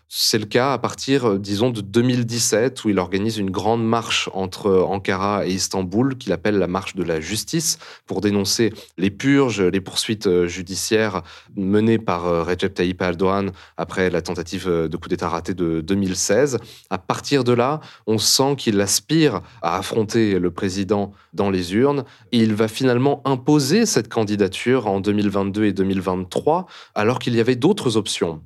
C'est 0.08 0.38
le 0.38 0.46
cas 0.46 0.72
à 0.72 0.78
partir, 0.78 1.38
disons, 1.38 1.70
de 1.70 1.80
2017, 1.80 2.84
où 2.84 2.88
il 2.88 2.98
organise 2.98 3.38
une 3.38 3.50
grande 3.50 3.86
marche 3.86 4.30
entre 4.32 4.70
Ankara 4.72 5.46
et 5.46 5.50
Istanbul 5.50 6.16
qu'il 6.16 6.32
appelle 6.32 6.58
la 6.58 6.66
marche 6.66 6.94
de 6.94 7.02
la 7.02 7.20
justice 7.20 7.78
pour 8.06 8.20
dénoncer 8.20 8.72
les 8.98 9.10
purges, 9.10 9.60
les 9.62 9.80
poursuites 9.80 10.26
euh, 10.26 10.46
judiciaires 10.46 11.22
menées 11.56 11.98
par 11.98 12.26
euh, 12.26 12.42
Recep 12.42 12.74
Tayyip 12.74 13.00
Erdogan 13.00 13.52
après 13.76 14.10
la 14.10 14.22
tentative 14.22 14.66
euh, 14.68 14.88
de 14.88 14.96
coup 14.96 15.08
d'État 15.08 15.28
raté 15.28 15.54
de 15.54 15.80
2016. 15.80 16.58
À 16.90 16.98
partir 16.98 17.44
de 17.44 17.52
là, 17.52 17.80
on 18.06 18.18
sent 18.18 18.56
qu'il 18.56 18.80
aspire 18.80 19.40
à 19.62 19.78
affronter 19.78 20.38
le 20.38 20.50
président 20.50 21.12
dans 21.32 21.50
les 21.50 21.74
urnes 21.74 22.04
et 22.32 22.38
il 22.38 22.54
va 22.54 22.68
finalement 22.68 23.22
imposer 23.24 23.86
cette 23.86 24.08
candidature 24.08 24.86
en 24.86 25.00
2022 25.00 25.64
et 25.64 25.72
2023 25.72 26.66
alors 26.94 27.18
qu'il 27.18 27.34
y 27.34 27.40
avait 27.40 27.56
d'autres 27.56 27.96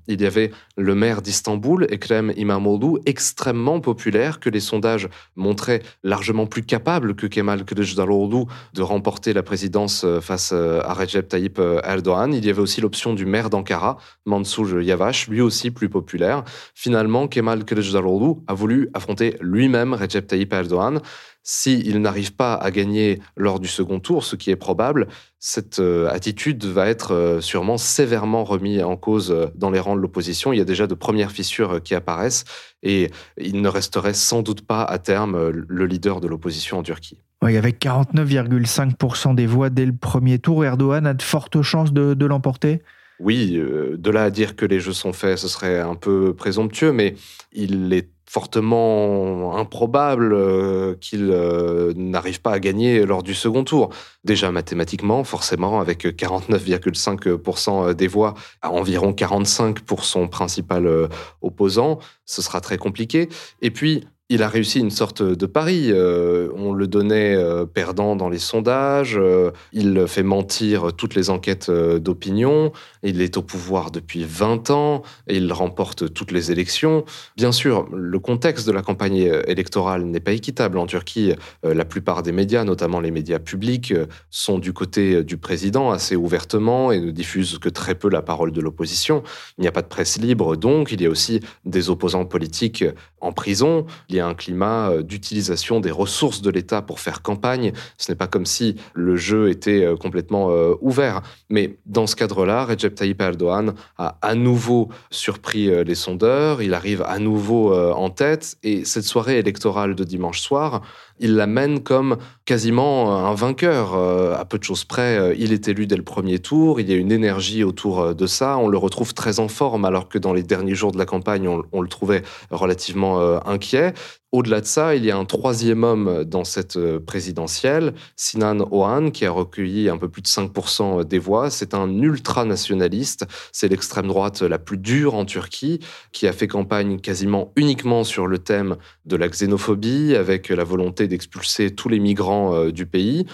Il 0.08 0.20
y 0.20 0.26
avait 0.26 0.50
le 0.76 0.94
maire 0.94 1.22
d'Istanbul, 1.22 1.86
Ekrem 1.90 2.32
İmamoğlu, 2.36 3.00
extrêmement 3.06 3.80
populaire 3.80 4.40
que 4.40 4.50
les 4.50 4.60
sondages 4.60 5.08
montraient 5.36 5.82
largement 6.02 6.46
plus 6.46 6.62
capable 6.62 7.14
que 7.14 7.26
Kemal 7.26 7.64
Kılıçdaroğlu 7.64 8.46
de 8.74 8.82
remporter 8.82 9.32
la 9.32 9.42
présidence 9.42 10.04
euh, 10.04 10.20
face 10.20 10.52
euh, 10.52 10.80
à 10.84 10.94
Recep 10.94 11.28
Tayyip 11.28 11.58
euh, 11.58 11.80
Erdogan. 11.84 12.32
Il 12.32 12.44
y 12.44 12.50
avait 12.50 12.60
aussi 12.60 12.80
l'option 12.80 13.14
du 13.14 13.26
maire 13.26 13.50
d'Ankara, 13.50 13.98
Mansur 14.26 14.80
Yavaş, 14.80 15.28
lui 15.28 15.40
aussi 15.40 15.70
plus 15.70 15.88
populaire. 15.88 16.44
Finalement, 16.74 17.28
Kemal 17.28 17.64
Kılıçdaroğlu 17.64 18.42
a 18.46 18.54
voulu 18.54 18.90
affronter 18.94 19.36
lui-même 19.40 19.94
Recep 19.94 20.26
Tayyip 20.26 20.52
Erdogan. 20.52 21.00
S'il 21.42 22.00
n'arrive 22.02 22.34
pas 22.34 22.54
à 22.54 22.70
gagner 22.70 23.20
lors 23.36 23.60
du 23.60 23.68
second 23.68 23.98
tour, 23.98 24.24
ce 24.24 24.36
qui 24.36 24.50
est 24.50 24.56
probable, 24.56 25.08
cette 25.38 25.78
euh, 25.78 26.10
attitude 26.10 26.62
va 26.64 26.86
être 26.86 27.14
euh, 27.14 27.40
sûrement 27.40 27.78
sévèrement 27.78 28.44
remise 28.44 28.82
en 28.82 28.96
cause 28.96 29.30
euh, 29.30 29.46
dans 29.54 29.70
les 29.70 29.80
rangs 29.80 29.96
de 29.96 30.00
l'opposition. 30.00 30.52
Il 30.52 30.58
y 30.58 30.60
a 30.60 30.66
déjà 30.66 30.86
de 30.86 30.94
premières 30.94 31.32
fissures 31.32 31.82
qui 31.82 31.94
apparaissent 31.94 32.44
et 32.82 33.10
il 33.38 33.62
ne 33.62 33.68
resterait 33.68 34.12
sans 34.12 34.42
doute 34.42 34.66
pas 34.66 34.84
à 34.84 34.98
terme 34.98 35.48
le 35.48 35.86
leader 35.86 36.20
de 36.20 36.28
l'opposition 36.28 36.78
en 36.78 36.82
Turquie. 36.82 37.22
Oui, 37.42 37.56
avec 37.56 37.82
49,5% 37.82 39.34
des 39.34 39.46
voix 39.46 39.70
dès 39.70 39.86
le 39.86 39.96
premier 39.96 40.38
tour, 40.38 40.62
Erdogan 40.62 41.06
a 41.06 41.14
de 41.14 41.22
fortes 41.22 41.62
chances 41.62 41.94
de, 41.94 42.12
de 42.12 42.26
l'emporter? 42.26 42.82
Oui, 43.18 43.52
de 43.52 44.10
là 44.10 44.24
à 44.24 44.30
dire 44.30 44.56
que 44.56 44.66
les 44.66 44.80
jeux 44.80 44.92
sont 44.92 45.12
faits, 45.12 45.38
ce 45.38 45.48
serait 45.48 45.80
un 45.80 45.94
peu 45.94 46.34
présomptueux, 46.34 46.92
mais 46.92 47.14
il 47.52 47.92
est 47.92 48.08
fortement 48.30 49.56
improbable 49.56 50.32
euh, 50.32 50.94
qu'il 51.00 51.30
euh, 51.32 51.92
n'arrive 51.96 52.40
pas 52.40 52.52
à 52.52 52.60
gagner 52.60 53.04
lors 53.04 53.24
du 53.24 53.34
second 53.34 53.64
tour. 53.64 53.90
Déjà 54.22 54.52
mathématiquement, 54.52 55.24
forcément, 55.24 55.80
avec 55.80 56.04
49,5% 56.04 57.92
des 57.92 58.06
voix 58.06 58.34
à 58.62 58.70
environ 58.70 59.12
45 59.12 59.80
pour 59.80 60.04
son 60.04 60.28
principal 60.28 60.86
euh, 60.86 61.08
opposant, 61.42 61.98
ce 62.24 62.40
sera 62.40 62.60
très 62.60 62.78
compliqué. 62.78 63.28
Et 63.62 63.72
puis, 63.72 64.04
il 64.32 64.44
a 64.44 64.48
réussi 64.48 64.78
une 64.78 64.90
sorte 64.90 65.22
de 65.24 65.46
pari. 65.46 65.88
Euh, 65.90 66.50
on 66.54 66.72
le 66.72 66.86
donnait 66.86 67.34
euh, 67.34 67.66
perdant 67.66 68.14
dans 68.14 68.28
les 68.28 68.38
sondages. 68.38 69.18
Euh, 69.18 69.50
il 69.72 70.06
fait 70.06 70.22
mentir 70.22 70.92
toutes 70.96 71.16
les 71.16 71.30
enquêtes 71.30 71.68
d'opinion. 71.68 72.72
Il 73.02 73.20
est 73.20 73.36
au 73.36 73.42
pouvoir 73.42 73.90
depuis 73.90 74.24
20 74.24 74.70
ans 74.70 75.02
et 75.26 75.36
il 75.36 75.52
remporte 75.52 76.12
toutes 76.12 76.32
les 76.32 76.52
élections. 76.52 77.04
Bien 77.36 77.52
sûr, 77.52 77.88
le 77.92 78.18
contexte 78.18 78.66
de 78.66 78.72
la 78.72 78.82
campagne 78.82 79.30
électorale 79.46 80.04
n'est 80.04 80.20
pas 80.20 80.32
équitable. 80.32 80.78
En 80.78 80.86
Turquie, 80.86 81.34
la 81.62 81.84
plupart 81.84 82.22
des 82.22 82.32
médias, 82.32 82.64
notamment 82.64 83.00
les 83.00 83.10
médias 83.10 83.38
publics, 83.38 83.94
sont 84.30 84.58
du 84.58 84.72
côté 84.72 85.24
du 85.24 85.36
président 85.36 85.90
assez 85.90 86.16
ouvertement 86.16 86.92
et 86.92 87.00
ne 87.00 87.10
diffusent 87.10 87.58
que 87.58 87.68
très 87.68 87.94
peu 87.94 88.08
la 88.08 88.22
parole 88.22 88.52
de 88.52 88.60
l'opposition. 88.60 89.22
Il 89.58 89.62
n'y 89.62 89.68
a 89.68 89.72
pas 89.72 89.82
de 89.82 89.88
presse 89.88 90.18
libre, 90.18 90.56
donc 90.56 90.92
il 90.92 91.00
y 91.00 91.06
a 91.06 91.10
aussi 91.10 91.40
des 91.64 91.90
opposants 91.90 92.24
politiques 92.24 92.84
en 93.20 93.32
prison. 93.32 93.86
Il 94.08 94.16
y 94.16 94.20
a 94.20 94.26
un 94.26 94.34
climat 94.34 94.90
euh, 94.90 95.02
d'utilisation 95.02 95.80
des 95.80 95.90
ressources 95.90 96.42
de 96.42 96.50
l'État 96.50 96.82
pour 96.82 97.00
faire 97.00 97.22
campagne. 97.22 97.72
Ce 97.98 98.10
n'est 98.10 98.16
pas 98.16 98.26
comme 98.26 98.46
si 98.46 98.76
le 98.94 99.16
jeu 99.16 99.50
était 99.50 99.84
euh, 99.84 99.96
complètement 99.96 100.50
euh, 100.50 100.74
ouvert. 100.80 101.22
Mais 101.48 101.78
dans 101.86 102.06
ce 102.06 102.16
cadre-là, 102.16 102.64
Tayyip 102.94 103.20
Erdogan 103.20 103.74
a 103.98 104.16
à 104.22 104.34
nouveau 104.34 104.88
surpris 105.10 105.70
les 105.84 105.94
sondeurs. 105.94 106.62
Il 106.62 106.74
arrive 106.74 107.02
à 107.02 107.18
nouveau 107.18 107.74
en 107.74 108.10
tête. 108.10 108.56
Et 108.62 108.84
cette 108.84 109.04
soirée 109.04 109.38
électorale 109.38 109.94
de 109.94 110.04
dimanche 110.04 110.40
soir, 110.40 110.82
il 111.20 111.36
l'amène 111.36 111.80
comme 111.80 112.16
quasiment 112.44 113.26
un 113.26 113.34
vainqueur. 113.34 113.94
À 113.94 114.44
peu 114.44 114.58
de 114.58 114.64
choses 114.64 114.84
près, 114.84 115.34
il 115.38 115.52
est 115.52 115.68
élu 115.68 115.86
dès 115.86 115.96
le 115.96 116.02
premier 116.02 116.40
tour. 116.40 116.80
Il 116.80 116.90
y 116.90 116.92
a 116.92 116.96
une 116.96 117.12
énergie 117.12 117.62
autour 117.62 118.14
de 118.14 118.26
ça. 118.26 118.58
On 118.58 118.68
le 118.68 118.78
retrouve 118.78 119.14
très 119.14 119.38
en 119.38 119.46
forme, 119.48 119.84
alors 119.84 120.08
que 120.08 120.18
dans 120.18 120.32
les 120.32 120.42
derniers 120.42 120.74
jours 120.74 120.90
de 120.90 120.98
la 120.98 121.06
campagne, 121.06 121.46
on, 121.46 121.80
le 121.80 121.88
trouvait 121.88 122.22
relativement 122.50 123.20
inquiet. 123.46 123.94
Au-delà 124.32 124.60
de 124.60 124.66
ça, 124.66 124.94
il 124.94 125.04
y 125.04 125.10
a 125.10 125.16
un 125.16 125.24
troisième 125.24 125.82
homme 125.82 126.22
dans 126.22 126.44
cette 126.44 126.76
euh, 126.76 127.00
présidentielle, 127.00 127.94
Sinan 128.14 128.58
Oğan, 128.70 129.10
qui 129.10 129.26
a 129.26 129.32
recueilli 129.32 129.88
un 129.88 129.96
peu 129.96 130.08
plus 130.08 130.22
de 130.22 130.28
5% 130.28 131.04
des 131.04 131.18
voix. 131.18 131.50
C'est 131.50 131.74
un 131.74 131.90
ultranationaliste, 132.00 133.26
c'est 133.50 133.66
l'extrême 133.66 134.06
droite 134.06 134.42
la 134.42 134.60
plus 134.60 134.78
dure 134.78 135.16
en 135.16 135.24
Turquie, 135.24 135.80
qui 136.12 136.28
a 136.28 136.32
fait 136.32 136.46
campagne 136.46 137.00
quasiment 137.00 137.52
uniquement 137.56 138.04
sur 138.04 138.28
le 138.28 138.38
thème 138.38 138.76
de 139.04 139.16
la 139.16 139.28
xénophobie, 139.28 140.14
avec 140.14 140.48
la 140.48 140.62
volonté 140.62 141.08
d'expulser 141.10 141.74
tous 141.74 141.90
les 141.90 142.00
migrants 142.00 142.54
euh, 142.54 142.72
du 142.72 142.86
pays. 142.86 143.26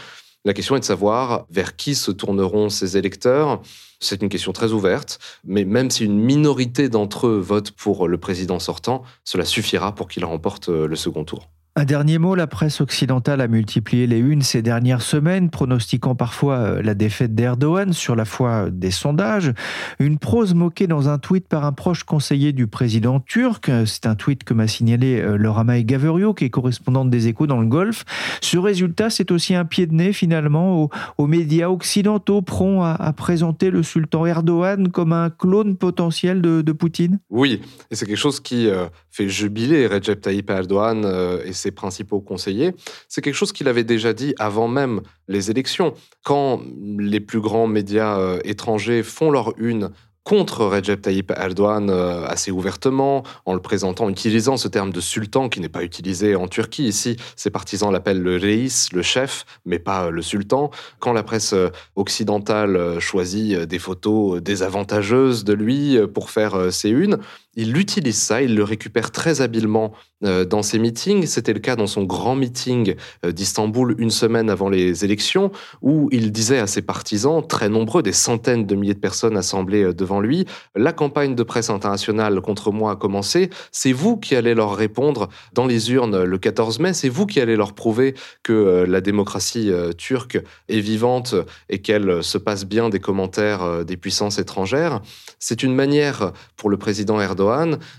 La 0.45 0.53
question 0.53 0.77
est 0.77 0.81
de 0.81 0.85
savoir 0.85 1.47
vers 1.51 1.77
qui 1.77 1.95
se 1.95 2.11
tourneront 2.11 2.69
ces 2.69 2.97
électeurs. 2.97 3.62
C'est 4.01 4.23
une 4.23 4.29
question 4.29 4.53
très 4.53 4.73
ouverte, 4.73 5.19
mais 5.45 5.65
même 5.65 5.91
si 5.91 6.05
une 6.05 6.19
minorité 6.19 6.89
d'entre 6.89 7.29
eux 7.29 7.39
vote 7.39 7.71
pour 7.71 8.09
le 8.09 8.19
président 8.19 8.59
sortant, 8.59 9.03
cela 9.25 9.45
suffira 9.45 9.95
pour 9.95 10.09
qu'il 10.09 10.25
remporte 10.25 10.69
le 10.69 10.97
second 10.97 11.25
tour. 11.25 11.49
Un 11.79 11.85
dernier 11.85 12.17
mot, 12.17 12.35
la 12.35 12.47
presse 12.47 12.81
occidentale 12.81 13.43
a 13.43 13.49
multiplié 13.49 14.07
les 14.07 14.17
unes 14.17 14.41
ces 14.41 14.62
dernières 14.62 15.03
semaines, 15.03 15.51
pronostiquant 15.51 16.15
parfois 16.15 16.57
euh, 16.57 16.83
la 16.83 16.95
défaite 16.95 17.35
d'Erdogan 17.35 17.93
sur 17.93 18.17
la 18.17 18.25
foi 18.25 18.71
des 18.71 18.91
sondages. 18.91 19.53
Une 19.99 20.19
prose 20.19 20.55
moquée 20.55 20.87
dans 20.87 21.11
un 21.11 21.19
tweet 21.19 21.47
par 21.47 21.67
un 21.67 21.73
proche 21.73 22.05
conseiller 22.05 22.55
du 22.55 22.67
président 22.67 23.21
turc. 23.21 23.71
C'est 23.85 24.07
un 24.07 24.15
tweet 24.15 24.43
que 24.43 24.55
m'a 24.55 24.69
signalé 24.69 25.21
euh, 25.21 25.37
Laura 25.37 25.65
May 25.65 25.85
Gaverio, 25.85 26.33
qui 26.33 26.47
est 26.47 26.51
correspondante 26.51 27.11
des 27.11 27.29
échos 27.29 27.47
dans 27.47 27.61
le 27.61 27.67
Golfe. 27.67 28.07
Ce 28.41 28.57
résultat, 28.57 29.11
c'est 29.11 29.31
aussi 29.31 29.55
un 29.55 29.67
pied 29.67 29.87
de 29.87 29.93
nez 29.93 30.15
finalement 30.15 30.89
aux, 31.19 31.27
médias 31.27 31.69
occidentaux 31.69 32.41
prompts 32.41 32.87
à, 32.87 33.12
présenter 33.12 33.69
le 33.69 33.83
sultan 33.83 34.25
Erdogan 34.25 34.89
comme 34.89 35.12
un 35.12 35.29
clone 35.29 35.77
potentiel 35.77 36.41
de, 36.41 36.73
Poutine. 36.73 37.19
Oui, 37.29 37.61
et 37.91 37.95
c'est 37.95 38.07
quelque 38.07 38.17
chose 38.17 38.41
qui 38.41 38.69
euh, 38.69 38.87
fait 39.11 39.29
jubiler 39.29 39.87
Recep 39.87 40.23
Tayyip 40.23 40.49
Erdogan 40.49 41.05
et 41.45 41.53
principaux 41.71 42.21
conseillers, 42.21 42.75
c'est 43.09 43.23
quelque 43.23 43.35
chose 43.35 43.53
qu'il 43.53 43.69
avait 43.69 43.85
déjà 43.85 44.13
dit 44.13 44.35
avant 44.39 44.69
même 44.69 45.01
les 45.29 45.51
élections. 45.51 45.95
Quand 46.25 46.61
les 46.99 47.21
plus 47.21 47.41
grands 47.41 47.67
médias 47.67 48.19
euh, 48.19 48.39
étrangers 48.45 49.03
font 49.03 49.31
leur 49.31 49.53
une 49.59 49.91
contre 50.25 50.65
Recep 50.65 51.03
Tayyip 51.03 51.31
Erdogan 51.31 51.89
euh, 51.89 52.27
assez 52.27 52.51
ouvertement, 52.51 53.23
en 53.45 53.55
le 53.55 53.61
présentant, 53.61 54.09
utilisant 54.11 54.57
ce 54.57 54.67
terme 54.67 54.91
de 54.91 55.01
sultan 55.01 55.49
qui 55.49 55.61
n'est 55.61 55.69
pas 55.69 55.85
utilisé 55.85 56.35
en 56.35 56.49
Turquie. 56.49 56.89
Ici, 56.89 57.17
ses 57.37 57.51
partisans 57.51 57.93
l'appellent 57.93 58.23
le 58.23 58.37
reis, 58.37 58.89
le 58.93 59.03
chef, 59.03 59.45
mais 59.65 59.79
pas 59.79 60.11
le 60.11 60.23
sultan. 60.23 60.73
Quand 60.99 61.13
la 61.13 61.23
presse 61.23 61.53
euh, 61.53 61.69
occidentale 61.95 62.99
choisit 62.99 63.57
des 63.57 63.79
photos 63.79 64.43
désavantageuses 64.43 65.45
de 65.45 65.53
lui 65.53 65.97
pour 66.13 66.31
faire 66.31 66.73
ses 66.73 66.91
unes, 66.91 67.19
il 67.57 67.77
utilise 67.79 68.19
ça, 68.19 68.42
il 68.42 68.55
le 68.55 68.62
récupère 68.62 69.11
très 69.11 69.40
habilement 69.40 69.92
euh, 70.25 70.45
dans 70.45 70.62
ses 70.62 70.79
meetings. 70.79 71.27
C'était 71.27 71.55
le 71.55 71.59
cas 71.59 71.75
dans 71.75 71.87
son 71.87 72.05
grand 72.05 72.37
meeting 72.37 72.95
euh, 73.25 73.33
d'Istanbul 73.33 73.95
une 73.99 74.11
semaine 74.11 74.51
avant 74.51 74.69
les 74.69 75.05
élections, 75.05 75.51
où 75.81 76.09
il 76.12 76.33
disait 76.33 76.59
à 76.59 76.66
ses 76.66 76.83
partisans, 76.83 77.47
très 77.47 77.69
nombreux, 77.69 78.03
des 78.03 78.12
centaines 78.12 78.66
de 78.66 78.75
milliers 78.75 78.95
de 78.95 79.01
personnes 79.01 79.37
assemblées 79.37 79.85
euh, 79.85 79.95
devant 79.95 80.21
lui, 80.21 80.45
la 80.75 80.92
campagne 80.92 81.35
de 81.35 81.42
presse 81.42 81.71
internationale 81.71 82.40
contre 82.42 82.71
moi 82.71 82.92
a 82.92 82.97
commencé, 82.97 83.51
c'est 83.73 83.92
vous 83.92 84.19
qui 84.19 84.37
allez 84.37 84.55
leur 84.55 84.77
répondre 84.77 85.29
dans 85.55 85.66
les 85.66 85.92
urnes 85.92 86.25
le 86.25 86.38
14 86.38 86.79
mai, 86.81 86.92
c'est 86.92 87.09
vous 87.09 87.27
qui 87.27 87.40
allez 87.40 87.57
leur 87.57 87.75
prouver 87.75 88.14
que 88.42 88.85
la 88.87 89.01
démocratie 89.01 89.71
turque 89.97 90.38
est 90.69 90.81
vivante 90.81 91.35
et 91.71 91.81
qu'elle 91.81 92.23
se 92.23 92.37
passe 92.37 92.66
bien 92.66 92.90
des 92.90 93.01
commentaires 93.01 93.85
des 93.85 93.97
puissances 93.97 94.38
étrangères. 94.38 95.01
C'est 95.38 95.62
une 95.62 95.75
manière 95.75 96.33
pour 96.57 96.69
le 96.69 96.77
président 96.77 97.21
Erdogan 97.21 97.46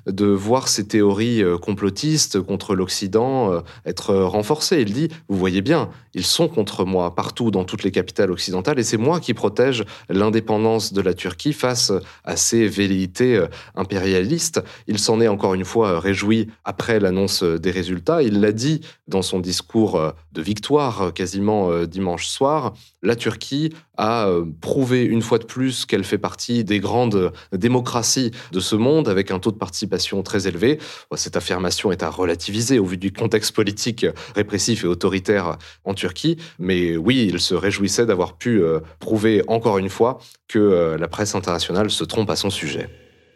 de 0.06 0.26
voir 0.26 0.68
ces 0.68 0.88
théories 0.88 1.44
euh, 1.44 1.58
complotistes 1.58 2.42
contre 2.42 2.76
l'Occident 2.76 3.52
euh, 3.52 3.60
être 3.86 4.14
renforcées. 4.16 4.82
Il 4.82 4.94
dit, 4.94 5.10
vous 5.28 5.38
voyez 5.38 5.62
bien, 5.62 5.90
ils 6.14 6.26
sont 6.26 6.48
contre 6.48 6.86
moi 6.86 7.16
partout 7.16 7.52
dans 7.52 7.64
toutes 7.64 7.84
les 7.84 7.92
capitales 7.92 8.32
occidentales 8.32 8.80
et 8.80 8.84
c'est 8.84 8.98
moi 8.98 9.20
qui 9.20 9.34
protège 9.34 9.84
l'indépendance 10.10 10.94
de 10.94 11.02
la 11.02 11.14
Turquie 11.14 11.54
face 11.54 11.92
à 12.24 12.36
ces 12.36 12.68
velléités 12.68 13.36
euh, 13.36 13.48
impérialistes. 13.76 14.62
Il 14.88 15.00
s'en 15.00 15.22
est 15.22 15.28
encore 15.28 15.54
une 15.54 15.66
fois 15.66 16.00
réjoui 16.00 16.48
après 16.64 17.00
l'annonce 17.00 17.44
des 17.44 17.72
résultats. 17.72 18.22
Il 18.22 18.42
l'a 18.42 18.52
dit 18.52 18.82
dans 19.08 19.22
son 19.22 19.40
discours 19.40 20.14
de 20.34 20.42
victoire 20.42 21.14
quasiment 21.14 21.86
dimanche 21.86 22.28
soir. 22.28 22.74
La 23.02 23.16
Turquie 23.16 23.74
a 23.98 24.30
prouvé 24.62 25.04
une 25.04 25.22
fois 25.22 25.38
de 25.38 25.46
plus 25.46 25.86
qu'elle 25.86 26.04
fait 26.04 26.18
partie 26.18 26.64
des 26.64 26.80
grandes 26.80 27.32
démocraties 27.52 28.32
de 28.52 28.60
ce 28.60 28.76
monde 28.76 29.08
avec 29.08 29.32
un 29.32 29.37
un 29.38 29.40
taux 29.40 29.52
de 29.52 29.58
participation 29.58 30.22
très 30.24 30.48
élevé. 30.48 30.80
Cette 31.16 31.38
affirmation 31.38 31.92
est 31.92 32.04
à 32.04 32.10
relativiser 32.10 32.80
au 32.80 32.86
vu 32.86 32.98
du 32.98 33.14
contexte 33.14 33.56
politique 33.56 34.06
répressif 34.36 34.84
et 34.84 34.88
autoritaire 34.88 35.58
en 35.86 35.94
Turquie. 35.94 36.38
Mais 36.60 36.98
oui, 36.98 37.30
il 37.32 37.40
se 37.40 37.54
réjouissait 37.56 38.06
d'avoir 38.06 38.38
pu 38.38 38.62
euh, 38.62 38.80
prouver 39.00 39.44
encore 39.48 39.78
une 39.78 39.90
fois 39.90 40.20
que 40.48 40.60
euh, 40.60 40.98
la 40.98 41.08
presse 41.08 41.36
internationale 41.36 41.90
se 41.92 42.04
trompe 42.04 42.30
à 42.30 42.36
son 42.36 42.50
sujet. 42.50 42.90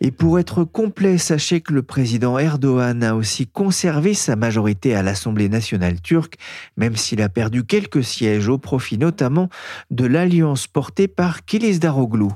Et 0.04 0.10
pour 0.10 0.40
être 0.40 0.64
complet, 0.64 1.20
sachez 1.20 1.62
que 1.62 1.74
le 1.74 1.84
président 1.84 2.40
Erdogan 2.40 3.04
a 3.04 3.16
aussi 3.16 3.46
conservé 3.46 4.16
sa 4.16 4.36
majorité 4.36 4.96
à 4.96 5.04
l'Assemblée 5.04 5.48
nationale 5.48 6.02
turque, 6.02 6.38
même 6.76 6.96
s'il 6.96 7.22
a 7.22 7.30
perdu 7.30 7.64
quelques 7.64 8.04
sièges 8.04 8.50
au 8.50 8.58
profit 8.58 8.98
notamment 8.98 9.50
de 9.92 10.06
l'alliance 10.06 10.66
portée 10.66 11.08
par 11.08 11.42
Daroglu. 11.80 12.30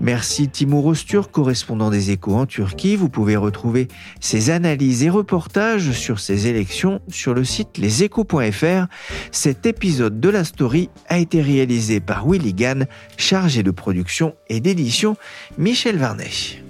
Merci 0.00 0.48
Timur 0.48 0.86
Ostur, 0.86 1.32
correspondant 1.32 1.90
des 1.90 2.12
échos 2.12 2.36
en 2.36 2.46
Turquie. 2.46 2.94
Vous 2.94 3.08
pouvez 3.08 3.34
retrouver 3.36 3.88
ses 4.20 4.50
analyses 4.50 5.02
et 5.02 5.10
reportages 5.10 5.90
sur 5.90 6.20
ces 6.20 6.46
élections 6.46 7.00
sur 7.08 7.34
le 7.34 7.42
site 7.42 7.76
leséchos.fr. 7.76 8.86
Cet 9.32 9.66
épisode 9.66 10.20
de 10.20 10.28
la 10.28 10.44
story 10.44 10.90
a 11.08 11.18
été 11.18 11.42
réalisé 11.42 11.98
par 11.98 12.24
Willy 12.28 12.54
Gann, 12.54 12.86
chargé 13.16 13.64
de 13.64 13.72
production 13.72 14.36
et 14.48 14.60
d'édition 14.60 15.16
Michel 15.58 15.96
Varnet. 15.96 16.69